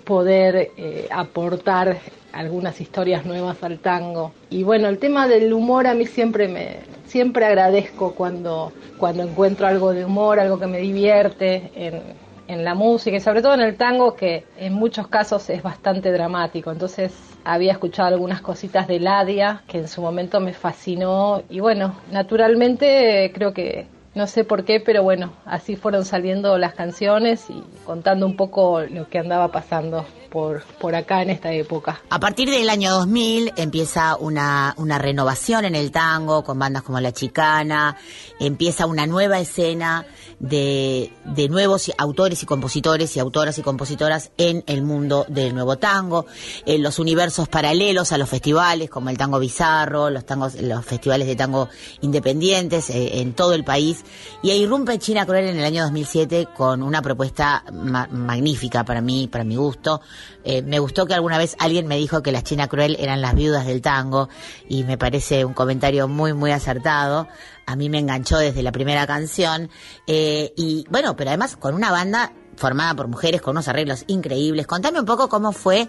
[0.05, 1.99] poder eh, aportar
[2.33, 4.33] algunas historias nuevas al tango.
[4.49, 9.67] Y bueno, el tema del humor a mí siempre me siempre agradezco cuando cuando encuentro
[9.67, 12.01] algo de humor, algo que me divierte en,
[12.49, 16.13] en la música y sobre todo en el tango que en muchos casos es bastante
[16.13, 16.71] dramático.
[16.71, 17.15] Entonces
[17.45, 23.31] había escuchado algunas cositas de Ladia que en su momento me fascinó y bueno, naturalmente
[23.35, 28.27] creo que no sé por qué, pero bueno, así fueron saliendo las canciones y contando
[28.27, 32.03] un poco lo que andaba pasando por, por acá en esta época.
[32.11, 36.99] A partir del año 2000 empieza una, una renovación en el tango con bandas como
[37.01, 37.97] La Chicana,
[38.41, 40.05] empieza una nueva escena
[40.41, 45.79] de, de nuevos autores y compositores y autoras y compositoras en el mundo del nuevo
[45.79, 46.27] tango,
[46.67, 51.29] en los universos paralelos a los festivales como el tango bizarro, los tangos, los festivales
[51.29, 51.69] de tango
[52.01, 54.05] independientes eh, en todo el país
[54.43, 59.01] y ahí irrumpe China Cruel en el año 2007 con una propuesta ma- magnífica para
[59.01, 60.01] mí, para mi gusto.
[60.45, 63.35] Eh, me gustó que alguna vez alguien me dijo que las China Cruel eran las
[63.35, 64.29] viudas del tango
[64.69, 67.29] y me parece un comentario muy, muy acertado.
[67.67, 69.71] A mí me enganchó desde la primera canción.
[70.07, 74.67] Eh, y bueno, pero además con una banda formada por mujeres con unos arreglos increíbles.
[74.67, 75.89] Contame un poco cómo fue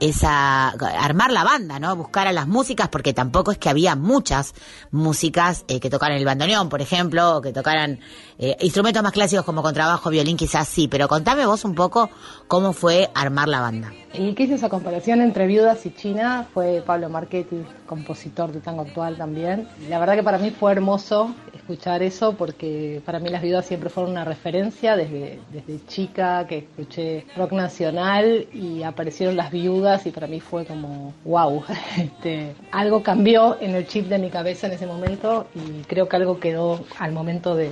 [0.00, 1.94] esa armar la banda, ¿no?
[1.96, 4.54] Buscar a las músicas porque tampoco es que había muchas
[4.90, 8.00] músicas eh, que tocaran el bandoneón, por ejemplo, o que tocaran
[8.38, 12.10] eh, instrumentos más clásicos como contrabajo, violín, quizás sí, pero contame vos un poco
[12.48, 13.92] cómo fue armar la banda.
[14.12, 18.82] Y que hizo esa comparación entre Viudas y China fue Pablo Marchetti, compositor de tango
[18.82, 19.68] actual también.
[19.88, 23.90] La verdad que para mí fue hermoso escuchar eso porque para mí las viudas siempre
[23.90, 30.26] fueron una referencia desde, desde que escuché rock nacional y aparecieron las viudas y para
[30.26, 31.64] mí fue como wow.
[31.96, 36.16] Este, algo cambió en el chip de mi cabeza en ese momento y creo que
[36.16, 37.70] algo quedó al momento de,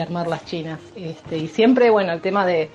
[0.00, 0.80] armar las chinas.
[0.96, 2.70] Este, y siempre, bueno, el tema de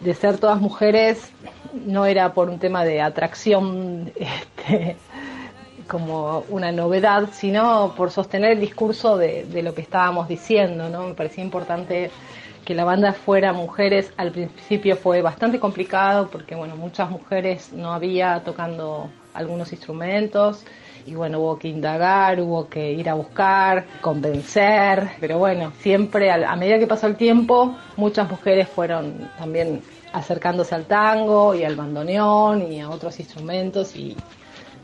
[0.00, 1.30] de ser todas mujeres
[1.74, 4.96] no era por un tema de atracción este,
[5.86, 11.08] como una novedad, sino por sostener el discurso de, de, lo que estábamos diciendo, ¿no?
[11.08, 12.10] Me parecía importante
[12.64, 14.12] que la banda fuera mujeres.
[14.16, 20.64] Al principio fue bastante complicado porque, bueno, muchas mujeres no había tocando algunos instrumentos
[21.06, 26.50] y bueno, hubo que indagar, hubo que ir a buscar, convencer, pero bueno, siempre a,
[26.50, 29.82] a medida que pasó el tiempo, muchas mujeres fueron también
[30.12, 34.16] acercándose al tango y al bandoneón y a otros instrumentos y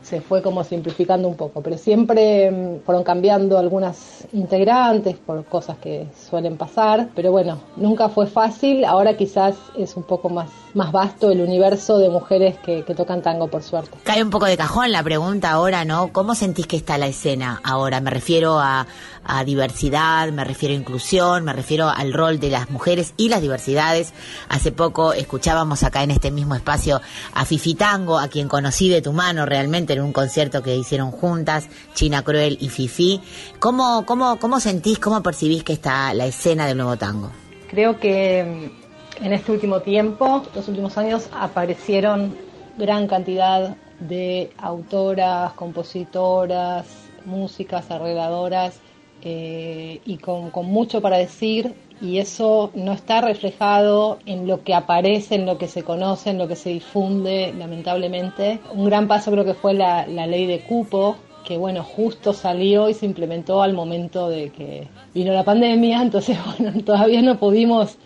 [0.07, 5.77] se fue como simplificando un poco, pero siempre mm, fueron cambiando algunas integrantes por cosas
[5.79, 10.93] que suelen pasar, pero bueno, nunca fue fácil, ahora quizás es un poco más, más
[10.93, 13.97] vasto el universo de mujeres que, que tocan tango, por suerte.
[14.03, 16.13] Cae un poco de cajón la pregunta ahora, ¿no?
[16.13, 17.99] ¿Cómo sentís que está la escena ahora?
[17.99, 18.87] Me refiero a,
[19.27, 23.41] a diversidad, me refiero a inclusión, me refiero al rol de las mujeres y las
[23.41, 24.13] diversidades.
[24.47, 27.01] Hace poco escuchábamos acá en este mismo espacio
[27.33, 31.11] a Fifi Tango, a quien conocí de tu mano realmente en un concierto que hicieron
[31.11, 33.21] juntas, China Cruel y Fifi.
[33.59, 37.29] ¿Cómo, cómo, cómo sentís, cómo percibís que está la escena del nuevo tango?
[37.69, 38.71] Creo que
[39.19, 42.33] mm, en este último tiempo, los últimos años, aparecieron
[42.77, 46.85] gran cantidad de autoras, compositoras,
[47.25, 48.79] músicas, arregladoras
[49.21, 55.35] eh, y con, mucho para decir y eso no está reflejado en lo que aparece,
[55.35, 58.59] en lo que se conoce, en lo que se difunde, lamentablemente.
[58.73, 62.89] Un gran paso creo que fue la, la ley de cupo, que bueno, justo salió
[62.89, 67.97] y se implementó al momento de que vino la pandemia, entonces bueno, todavía no pudimos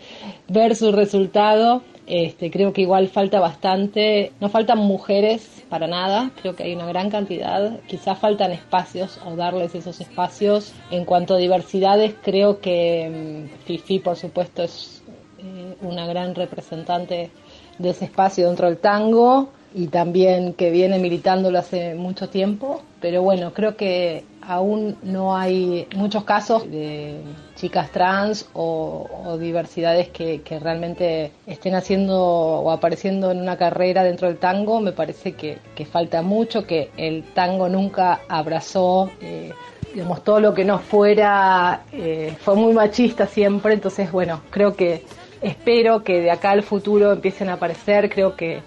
[0.48, 1.82] ver su resultado.
[2.06, 6.86] Este, creo que igual falta bastante, no faltan mujeres para nada, creo que hay una
[6.86, 10.72] gran cantidad, quizás faltan espacios o darles esos espacios.
[10.90, 15.02] En cuanto a diversidades, creo que um, Fifi, por supuesto, es
[15.38, 17.30] eh, una gran representante
[17.78, 23.20] de ese espacio dentro del tango y también que viene militándolo hace mucho tiempo, pero
[23.20, 27.20] bueno, creo que aún no hay muchos casos de
[27.56, 34.38] chicas trans o, diversidades que, realmente estén haciendo o apareciendo en una carrera dentro del
[34.38, 34.80] tango.
[34.80, 39.52] Me parece que, que falta mucho, que el tango nunca abrazó, eh,
[39.92, 45.04] digamos, todo lo que no fuera, eh, fue muy machista siempre, entonces bueno, creo que
[45.40, 48.60] espero que de acá al futuro empiecen a aparecer, creo que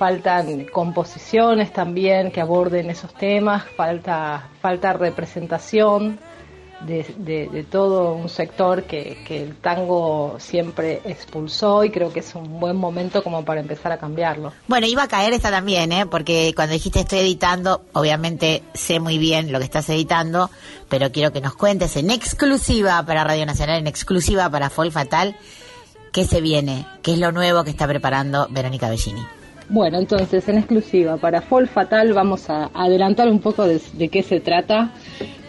[0.00, 6.18] faltan composiciones también que aborden esos temas, falta, falta representación
[6.86, 12.20] de, de, de todo un sector que, que, el tango siempre expulsó y creo que
[12.20, 14.54] es un buen momento como para empezar a cambiarlo.
[14.68, 16.06] Bueno, iba a caer esta también, ¿eh?
[16.06, 20.48] porque cuando dijiste estoy editando, obviamente sé muy bien lo que estás editando,
[20.88, 25.36] pero quiero que nos cuentes en exclusiva para Radio Nacional, en exclusiva para Fol Fatal,
[26.10, 29.39] qué se viene, qué es lo nuevo que está preparando Verónica Bellini.
[29.72, 34.24] Bueno, entonces en exclusiva para Fall Fatal vamos a adelantar un poco de, de, qué
[34.24, 34.90] se trata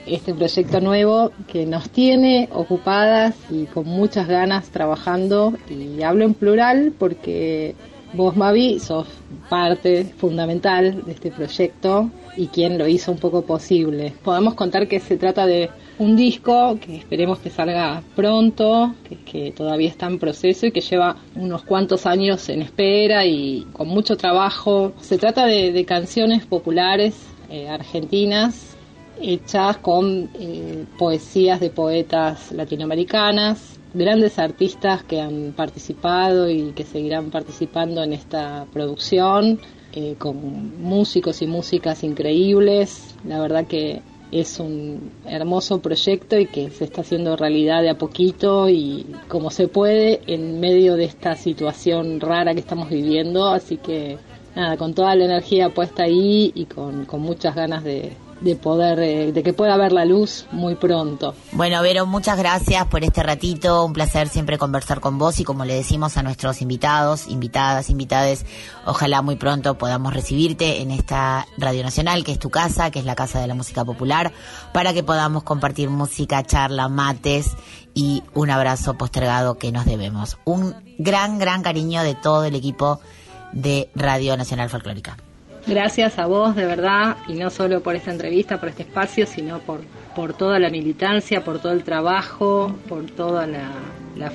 [0.05, 6.35] este proyecto nuevo que nos tiene ocupadas y con muchas ganas trabajando y hablo en
[6.35, 7.73] plural porque
[8.13, 9.07] vos, Mavi, sos
[9.49, 14.13] parte fundamental de este proyecto y quien lo hizo un poco posible.
[14.23, 15.69] Podemos contar que se trata de
[15.99, 18.93] un disco que esperemos que salga pronto,
[19.25, 23.87] que, todavía está en proceso y que lleva unos cuantos años en espera y con
[23.87, 24.93] mucho trabajo.
[25.01, 27.15] Se trata de, canciones populares
[27.49, 28.77] eh, argentinas
[29.21, 37.29] hechas con eh, poesías de poetas latinoamericanas, grandes artistas que han participado y que seguirán
[37.29, 39.59] participando en esta producción,
[39.93, 43.15] eh, con músicos y músicas increíbles.
[43.25, 47.97] La verdad que es un hermoso proyecto y que se está haciendo realidad de a
[47.97, 53.47] poquito y como se puede en medio de esta situación rara que estamos viviendo.
[53.47, 54.17] Así que
[54.55, 58.99] nada, con toda la energía puesta ahí y con, con muchas ganas de, de poder,
[58.99, 61.35] eh, de que pueda ver la luz muy pronto.
[61.51, 63.85] Bueno, Vero, muchas gracias por este ratito.
[63.85, 68.45] Un placer siempre conversar con vos y como le decimos a nuestros invitados, invitadas, invitades,
[68.85, 73.05] ojalá muy pronto podamos recibirte en esta Radio Nacional, que es tu casa, que es
[73.05, 74.31] la Casa de la Música Popular,
[74.73, 77.51] para que podamos compartir música, charla, mates
[77.93, 80.37] y un abrazo postergado que nos debemos.
[80.45, 82.99] Un gran, gran cariño de todo el equipo
[83.51, 85.17] de Radio Nacional Folclórica.
[85.67, 89.59] Gracias a vos, de verdad, y no solo por esta entrevista, por este espacio, sino
[89.59, 89.81] por,
[90.15, 93.69] por toda la militancia, por todo el trabajo, por toda la,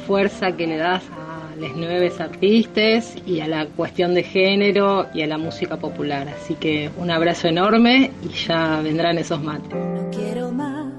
[0.06, 5.22] fuerza que le das a los nueve artistas y a la cuestión de género y
[5.22, 6.26] a la música popular.
[6.28, 9.70] Así que un abrazo enorme y ya vendrán esos mates.
[9.70, 10.92] No quiero más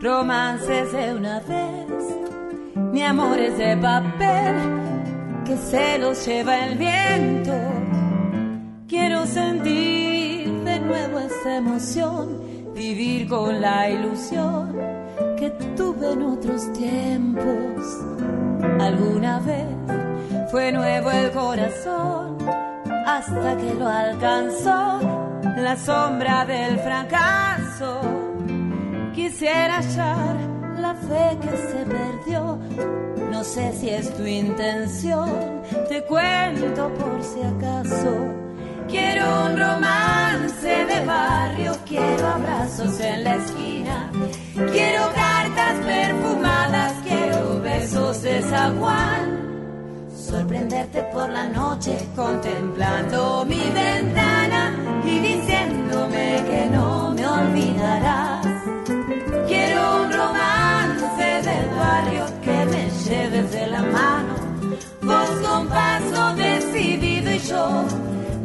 [0.00, 1.86] romances de una vez,
[2.92, 4.54] mi amor es de papel
[5.44, 7.91] que se los lleva el viento
[8.92, 14.76] Quiero sentir de nuevo esa emoción, vivir con la ilusión
[15.38, 17.86] que tuve en otros tiempos.
[18.78, 22.36] Alguna vez fue nuevo el corazón
[23.06, 25.00] hasta que lo alcanzó
[25.56, 28.02] la sombra del fracaso.
[29.14, 30.36] Quisiera hallar
[30.78, 32.58] la fe que se perdió.
[33.30, 35.30] No sé si es tu intención,
[35.88, 38.51] te cuento por si acaso
[38.88, 44.10] Quiero un romance de barrio, quiero abrazos en la esquina,
[44.70, 49.42] quiero cartas perfumadas, quiero besos de zaguán.
[50.14, 54.74] Sorprenderte por la noche contemplando mi ventana
[55.04, 58.46] y diciéndome que no me olvidarás.
[59.46, 64.34] Quiero un romance del barrio que me lleves de la mano,
[65.02, 67.84] vos con paso decidido y yo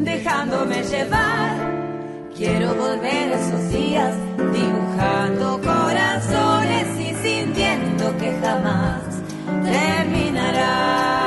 [0.07, 1.51] dejándome llevar.
[2.35, 9.01] Quiero volver esos días dibujando corazones y sintiendo que jamás
[9.63, 11.26] terminará.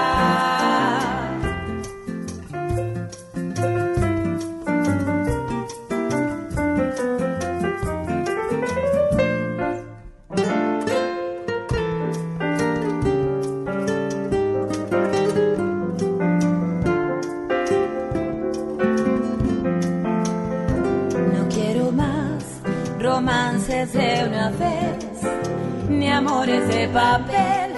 [23.93, 27.73] De una vez, mi amor es de papel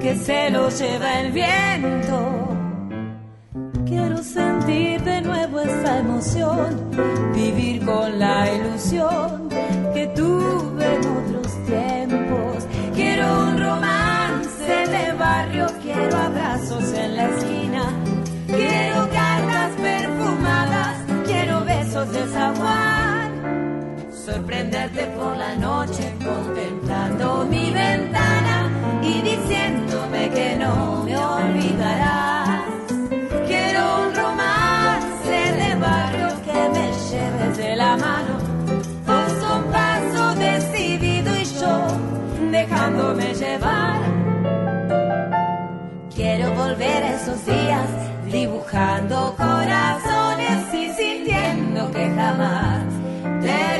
[0.00, 2.48] que se lo lleva el viento.
[3.86, 6.90] Quiero sentir de nuevo esa emoción,
[7.34, 9.48] vivir con la ilusión
[9.92, 12.66] que tuve en otros tiempos.
[12.94, 17.84] Quiero un romance de barrio, quiero abrazos en la esquina,
[18.46, 22.85] quiero cartas perfumadas, quiero besos de sabor
[24.36, 28.70] sorprenderte por la noche contemplando mi ventana
[29.02, 32.60] y diciéndome que no me olvidarás.
[33.46, 38.34] Quiero un romance de barrio que me lleves de la mano,
[39.06, 41.74] paso a paso decidido y yo
[42.50, 44.00] dejándome llevar.
[46.14, 47.88] Quiero volver esos días
[48.30, 52.84] dibujando corazones y sintiendo que jamás
[53.40, 53.75] terminará.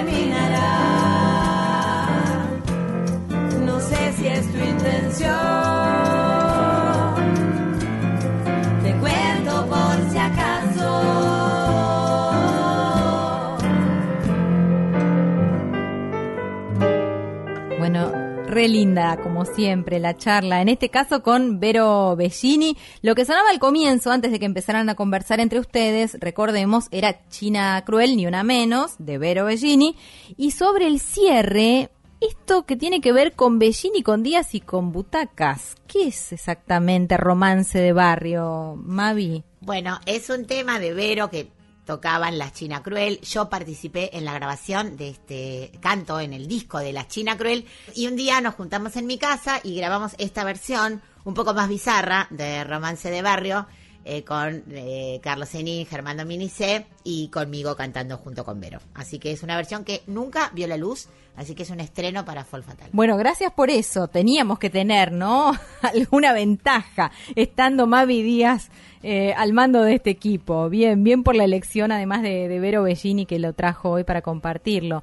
[18.57, 20.63] Re linda, como siempre, la charla.
[20.63, 22.75] En este caso con Vero Bellini.
[23.03, 27.29] Lo que sonaba al comienzo, antes de que empezaran a conversar entre ustedes, recordemos, era
[27.29, 29.95] China Cruel, ni una menos, de Vero Bellini.
[30.39, 31.91] Y sobre el cierre,
[32.21, 35.77] esto que tiene que ver con Bellini, con Díaz y con Butacas.
[35.87, 39.45] ¿Qué es exactamente romance de barrio, Mavi?
[39.61, 41.51] Bueno, es un tema de Vero que
[41.85, 43.21] tocaban Las China Cruel.
[43.21, 47.65] Yo participé en la grabación de este canto en el disco de Las China Cruel
[47.95, 51.69] y un día nos juntamos en mi casa y grabamos esta versión un poco más
[51.69, 53.67] bizarra de Romance de Barrio
[54.09, 58.79] eh, con eh, Carlos Zenin, Germán Dominice y conmigo cantando junto con Vero.
[58.95, 62.25] Así que es una versión que nunca vio la luz, así que es un estreno
[62.25, 62.89] para Fall Fatal.
[62.93, 64.07] Bueno, gracias por eso.
[64.07, 65.53] Teníamos que tener, ¿no?
[65.83, 68.71] Alguna ventaja estando Mavi Díaz
[69.03, 70.69] eh, al mando de este equipo.
[70.69, 74.23] Bien, bien por la elección, además de, de Vero Bellini que lo trajo hoy para
[74.23, 75.03] compartirlo.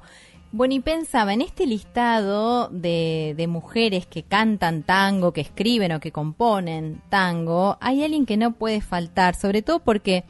[0.56, 5.98] Bueno, y pensaba, en este listado de, de, mujeres que cantan tango, que escriben o
[5.98, 10.22] que componen tango, hay alguien que no puede faltar, sobre todo porque,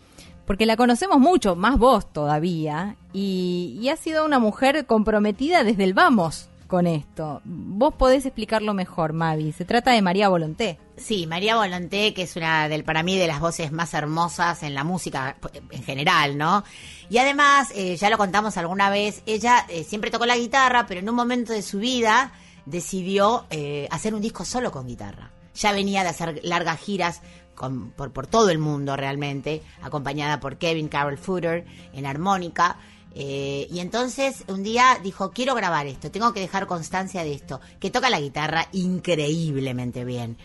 [0.46, 5.84] porque la conocemos mucho, más vos todavía, y, y ha sido una mujer comprometida desde
[5.84, 7.42] el vamos con esto.
[7.44, 9.52] Vos podés explicarlo mejor, Mavi.
[9.52, 10.78] Se trata de María Volonté.
[10.96, 14.74] Sí, María Volonté, que es una del para mí de las voces más hermosas en
[14.74, 16.62] la música en general, ¿no?
[17.10, 21.00] Y además, eh, ya lo contamos alguna vez, ella eh, siempre tocó la guitarra, pero
[21.00, 22.32] en un momento de su vida
[22.64, 25.32] decidió eh, hacer un disco solo con guitarra.
[25.56, 27.22] Ya venía de hacer largas giras
[27.56, 32.78] con, por, por todo el mundo realmente, acompañada por Kevin Carroll Footer en armónica.
[33.16, 37.60] Eh, y entonces un día dijo, quiero grabar esto, tengo que dejar constancia de esto,
[37.78, 40.36] que toca la guitarra increíblemente bien.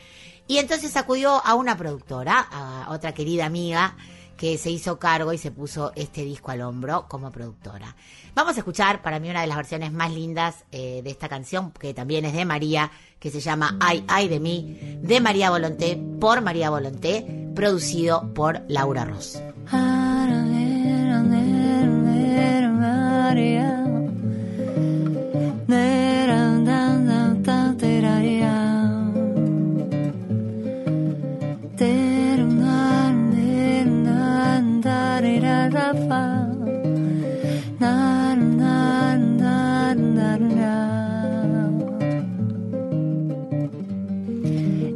[0.49, 3.95] Y entonces acudió a una productora, a otra querida amiga,
[4.35, 7.95] que se hizo cargo y se puso este disco al hombro como productora.
[8.33, 11.71] Vamos a escuchar para mí una de las versiones más lindas eh, de esta canción,
[11.71, 12.89] que también es de María,
[13.19, 18.63] que se llama Ay, ay de mí, de María Volonté, por María Volonté, producido por
[18.67, 19.39] Laura Ross.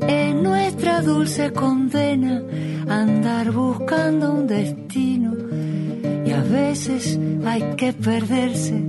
[0.08, 2.42] En nuestra dulce condena
[2.90, 5.34] andar buscando un destino
[6.26, 8.82] y a veces hay que perderse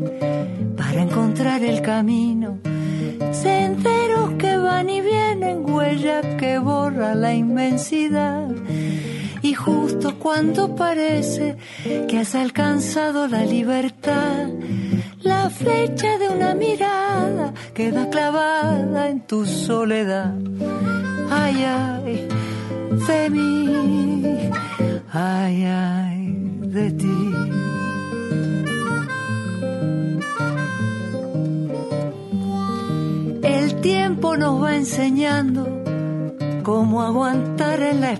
[0.76, 2.60] para encontrar el camino.
[3.32, 8.48] Senderos que van y vienen, huella que borra la inmensidad.
[9.44, 11.58] Y justo cuando parece
[12.08, 14.48] que has alcanzado la libertad,
[15.20, 20.34] la flecha de una mirada queda clavada en tu soledad.
[21.30, 22.28] Ay, ay,
[23.06, 24.50] de mí,
[25.12, 27.18] ay, ay, de ti.
[33.42, 35.68] El tiempo nos va enseñando
[36.62, 38.12] cómo aguantar en la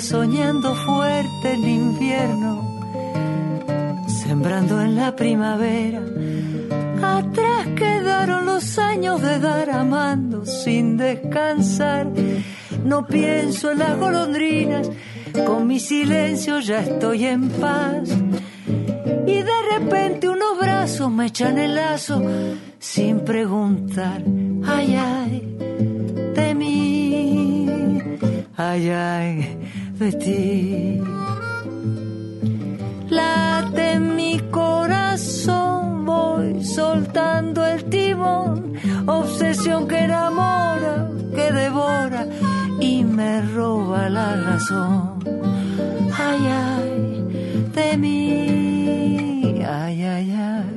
[0.00, 2.78] soñando fuerte en invierno,
[4.06, 6.02] sembrando en la primavera.
[7.02, 12.08] Atrás quedaron los años de dar amando sin descansar.
[12.84, 14.88] No pienso en las golondrinas,
[15.46, 18.08] con mi silencio ya estoy en paz.
[19.26, 22.22] Y de repente unos brazos me echan el lazo
[22.78, 24.22] sin preguntar,
[24.64, 25.55] ay, ay,
[28.56, 29.58] ay, ay,
[29.98, 31.00] de ti.
[33.08, 38.74] Late mi corazón, voy soltando el timón,
[39.06, 42.26] obsesión que enamora, que devora
[42.80, 45.18] y me roba la razón.
[46.18, 50.26] Ay, ay, de mí, ay, ay.
[50.38, 50.75] Ay,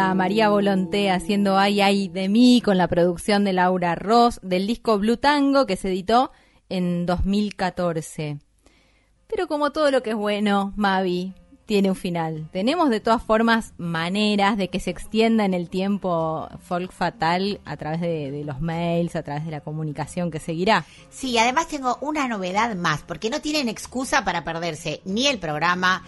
[0.00, 4.66] Linda María Volonté haciendo Ay, ay de mí con la producción de Laura Ross del
[4.66, 6.32] disco Blue Tango que se editó
[6.70, 8.38] en 2014.
[9.26, 11.34] Pero como todo lo que es bueno, Mavi,
[11.66, 12.48] tiene un final.
[12.50, 17.76] Tenemos de todas formas maneras de que se extienda en el tiempo Folk Fatal a
[17.76, 20.86] través de, de, los mails, a través de la comunicación que seguirá.
[21.10, 26.04] Sí, además tengo una novedad más, porque no tienen excusa para perderse ni el programa,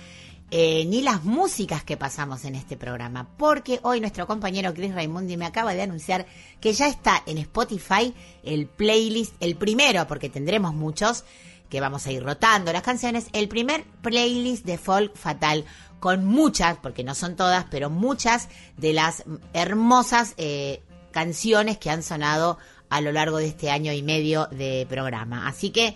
[0.55, 5.38] eh, ni las músicas que pasamos en este programa, porque hoy nuestro compañero Chris Raimundi
[5.38, 6.26] me acaba de anunciar
[6.61, 8.12] que ya está en Spotify
[8.44, 11.24] el playlist, el primero, porque tendremos muchos,
[11.70, 15.64] que vamos a ir rotando las canciones, el primer playlist de folk fatal
[16.00, 19.24] con muchas, porque no son todas, pero muchas de las
[19.55, 20.82] hermosas eh,
[21.12, 22.59] canciones que han sonado
[22.90, 25.48] a lo largo de este año y medio de programa.
[25.48, 25.94] Así que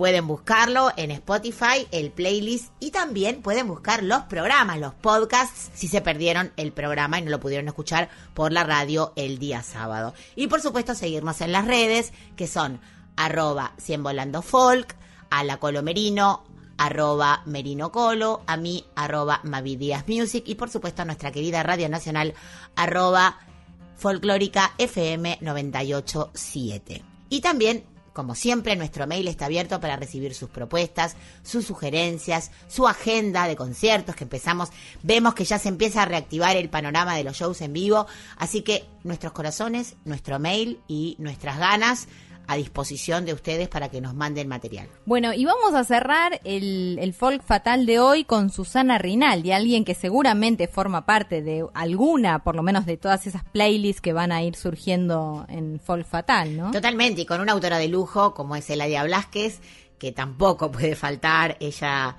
[0.00, 5.88] pueden buscarlo en Spotify, el playlist, y también pueden buscar los programas, los podcasts, si
[5.88, 10.14] se perdieron el programa y no lo pudieron escuchar por la radio el día sábado.
[10.36, 12.80] Y por supuesto seguirnos en las redes, que son
[13.14, 14.96] arroba cien volando folk,
[15.28, 16.44] a la Colomerino,
[16.78, 21.62] arroba Merino Colo, a mí, arroba Mavi Díaz Music y por supuesto a nuestra querida
[21.62, 22.32] Radio Nacional,
[22.74, 23.38] arroba
[23.98, 27.04] Folclórica FM 987.
[27.28, 32.88] Y también, como siempre, nuestro mail está abierto para recibir sus propuestas, sus sugerencias, su
[32.88, 34.70] agenda de conciertos que empezamos.
[35.02, 38.06] Vemos que ya se empieza a reactivar el panorama de los shows en vivo,
[38.36, 42.08] así que nuestros corazones, nuestro mail y nuestras ganas
[42.50, 44.88] a disposición de ustedes para que nos manden material.
[45.06, 49.84] Bueno, y vamos a cerrar el, el folk fatal de hoy con Susana Rinaldi, alguien
[49.84, 54.32] que seguramente forma parte de alguna, por lo menos de todas esas playlists que van
[54.32, 56.72] a ir surgiendo en folk fatal, ¿no?
[56.72, 59.60] Totalmente, y con una autora de lujo como es Eladia Blasquez,
[59.96, 62.16] que tampoco puede faltar, ella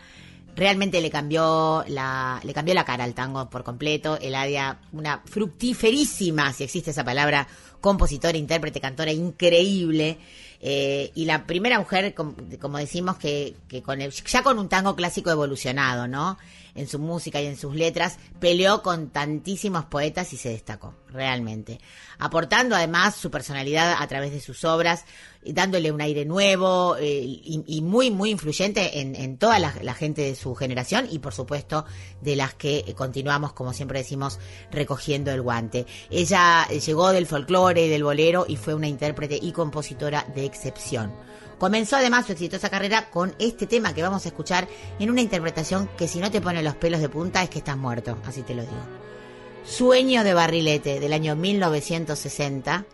[0.62, 4.18] realmente le cambió la le cambió la cara al tango por completo.
[4.22, 7.48] Eladia una fructíferísima si existe esa palabra
[7.82, 10.20] compositora intérprete cantora increíble.
[10.64, 14.70] Eh, y la primera mujer com- como, decimos que, que con el- ya con un
[14.70, 16.38] tango clásico evolucionado no
[16.76, 21.80] en su música y en sus letras peleó con tantísimos poetas y se destacó realmente.
[22.20, 25.04] Aportando además su personalidad a través de sus obras
[25.44, 30.56] dándole un aire nuevo eh, y, muy, muy influyente en, toda la, gente de su
[30.56, 31.86] generación y por supuesto
[32.22, 34.40] de las que continuamos, como siempre decimos,
[34.72, 35.86] recogiendo el guante.
[36.10, 40.46] Ella eh, llegó del folclore y del bolero y fue una intérprete y compositora de
[40.46, 41.12] excepción.
[41.58, 44.68] Comenzó además su exitosa carrera con este tema que vamos a escuchar
[45.00, 47.78] en una interpretación que si no te pone los pelos de punta es que estás
[47.78, 49.02] muerto, así te lo digo.
[49.64, 52.86] Sueño de Barrilete del año 1960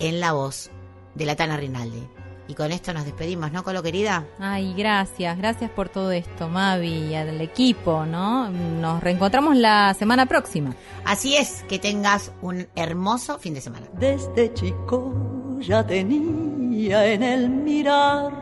[0.00, 0.70] en la voz
[1.18, 2.08] de la Tana Rinaldi.
[2.46, 4.24] Y con esto nos despedimos, ¿no, Colo querida?
[4.38, 8.48] Ay, gracias, gracias por todo esto, Mavi, y al equipo, ¿no?
[8.48, 10.74] Nos reencontramos la semana próxima.
[11.04, 13.86] Así es, que tengas un hermoso fin de semana.
[13.92, 18.32] Desde chico ya tenía en el mirar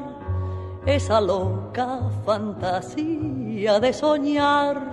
[0.87, 4.89] esa loca fantasía de soñar.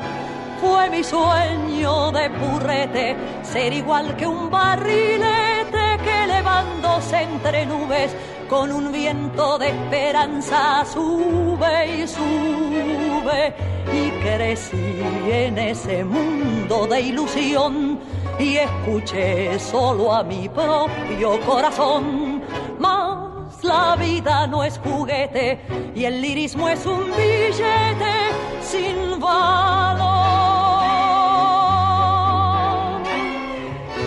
[0.60, 8.16] Fue mi sueño de purrete ser igual que un barrilete que elevándose entre nubes
[8.49, 13.54] con un viento de esperanza sube y sube
[13.91, 17.99] y crecí en ese mundo de ilusión
[18.39, 22.41] y escuché solo a mi propio corazón.
[22.80, 25.60] Mas la vida no es juguete
[25.95, 28.14] y el lirismo es un billete
[28.62, 30.14] sin valor.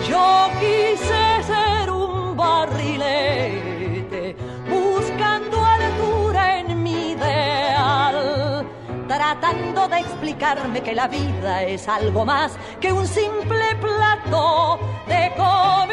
[0.07, 1.26] Yo quise
[9.17, 15.87] tratando de explicarme que la vida es algo más que un simple plato de comida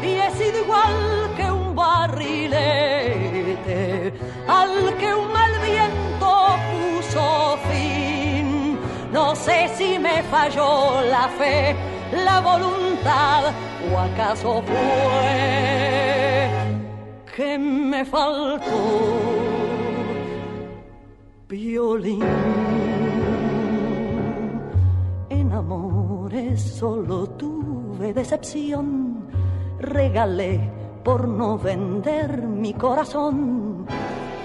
[0.00, 0.94] y sido igual
[1.36, 3.02] que un barrilete
[4.46, 6.30] al que un mal viento
[6.70, 8.78] puso fin.
[9.12, 11.74] No sé si me falló la fe,
[12.12, 13.52] la voluntad
[13.92, 16.48] o acaso fue
[17.34, 19.41] que me faltó
[21.52, 22.22] violín.
[25.28, 29.26] En amores solo tuve decepción,
[29.78, 30.58] regalé
[31.04, 33.86] por no vender mi corazón.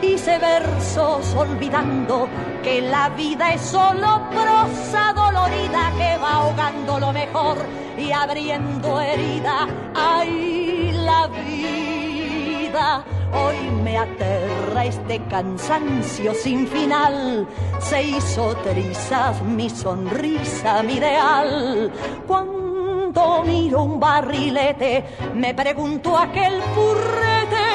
[0.01, 2.27] Hice versos olvidando
[2.61, 7.57] que la vida es solo prosa dolorida que va ahogando lo mejor
[7.97, 9.65] y abriendo herida.
[9.95, 13.05] ¡Ay, la vida!
[13.33, 17.47] Hoy me aterra este cansancio sin final.
[17.79, 21.91] Se hizo trizas mi sonrisa, mi ideal.
[22.25, 25.03] Cuando miro un barrilete,
[25.33, 27.65] me pregunto aquel purrete,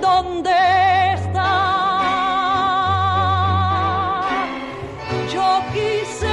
[0.00, 0.50] ¿dónde
[1.14, 1.46] está?
[5.32, 6.29] Yo quise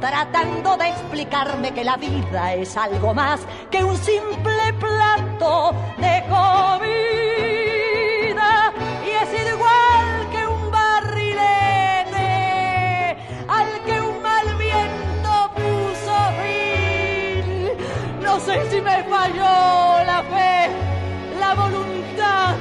[0.00, 3.40] tratando de explicarme que la vida es algo más
[3.70, 7.12] que un simple plato de comida.
[9.04, 12.26] Y sido igual que un barrilete
[13.46, 17.68] al que un mal viento puso fin.
[18.40, 20.70] sé si me falló la fe,
[21.38, 22.54] la voluntad,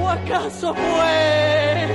[0.00, 1.88] o acaso fue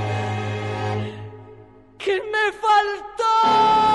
[1.98, 3.93] que me faltó.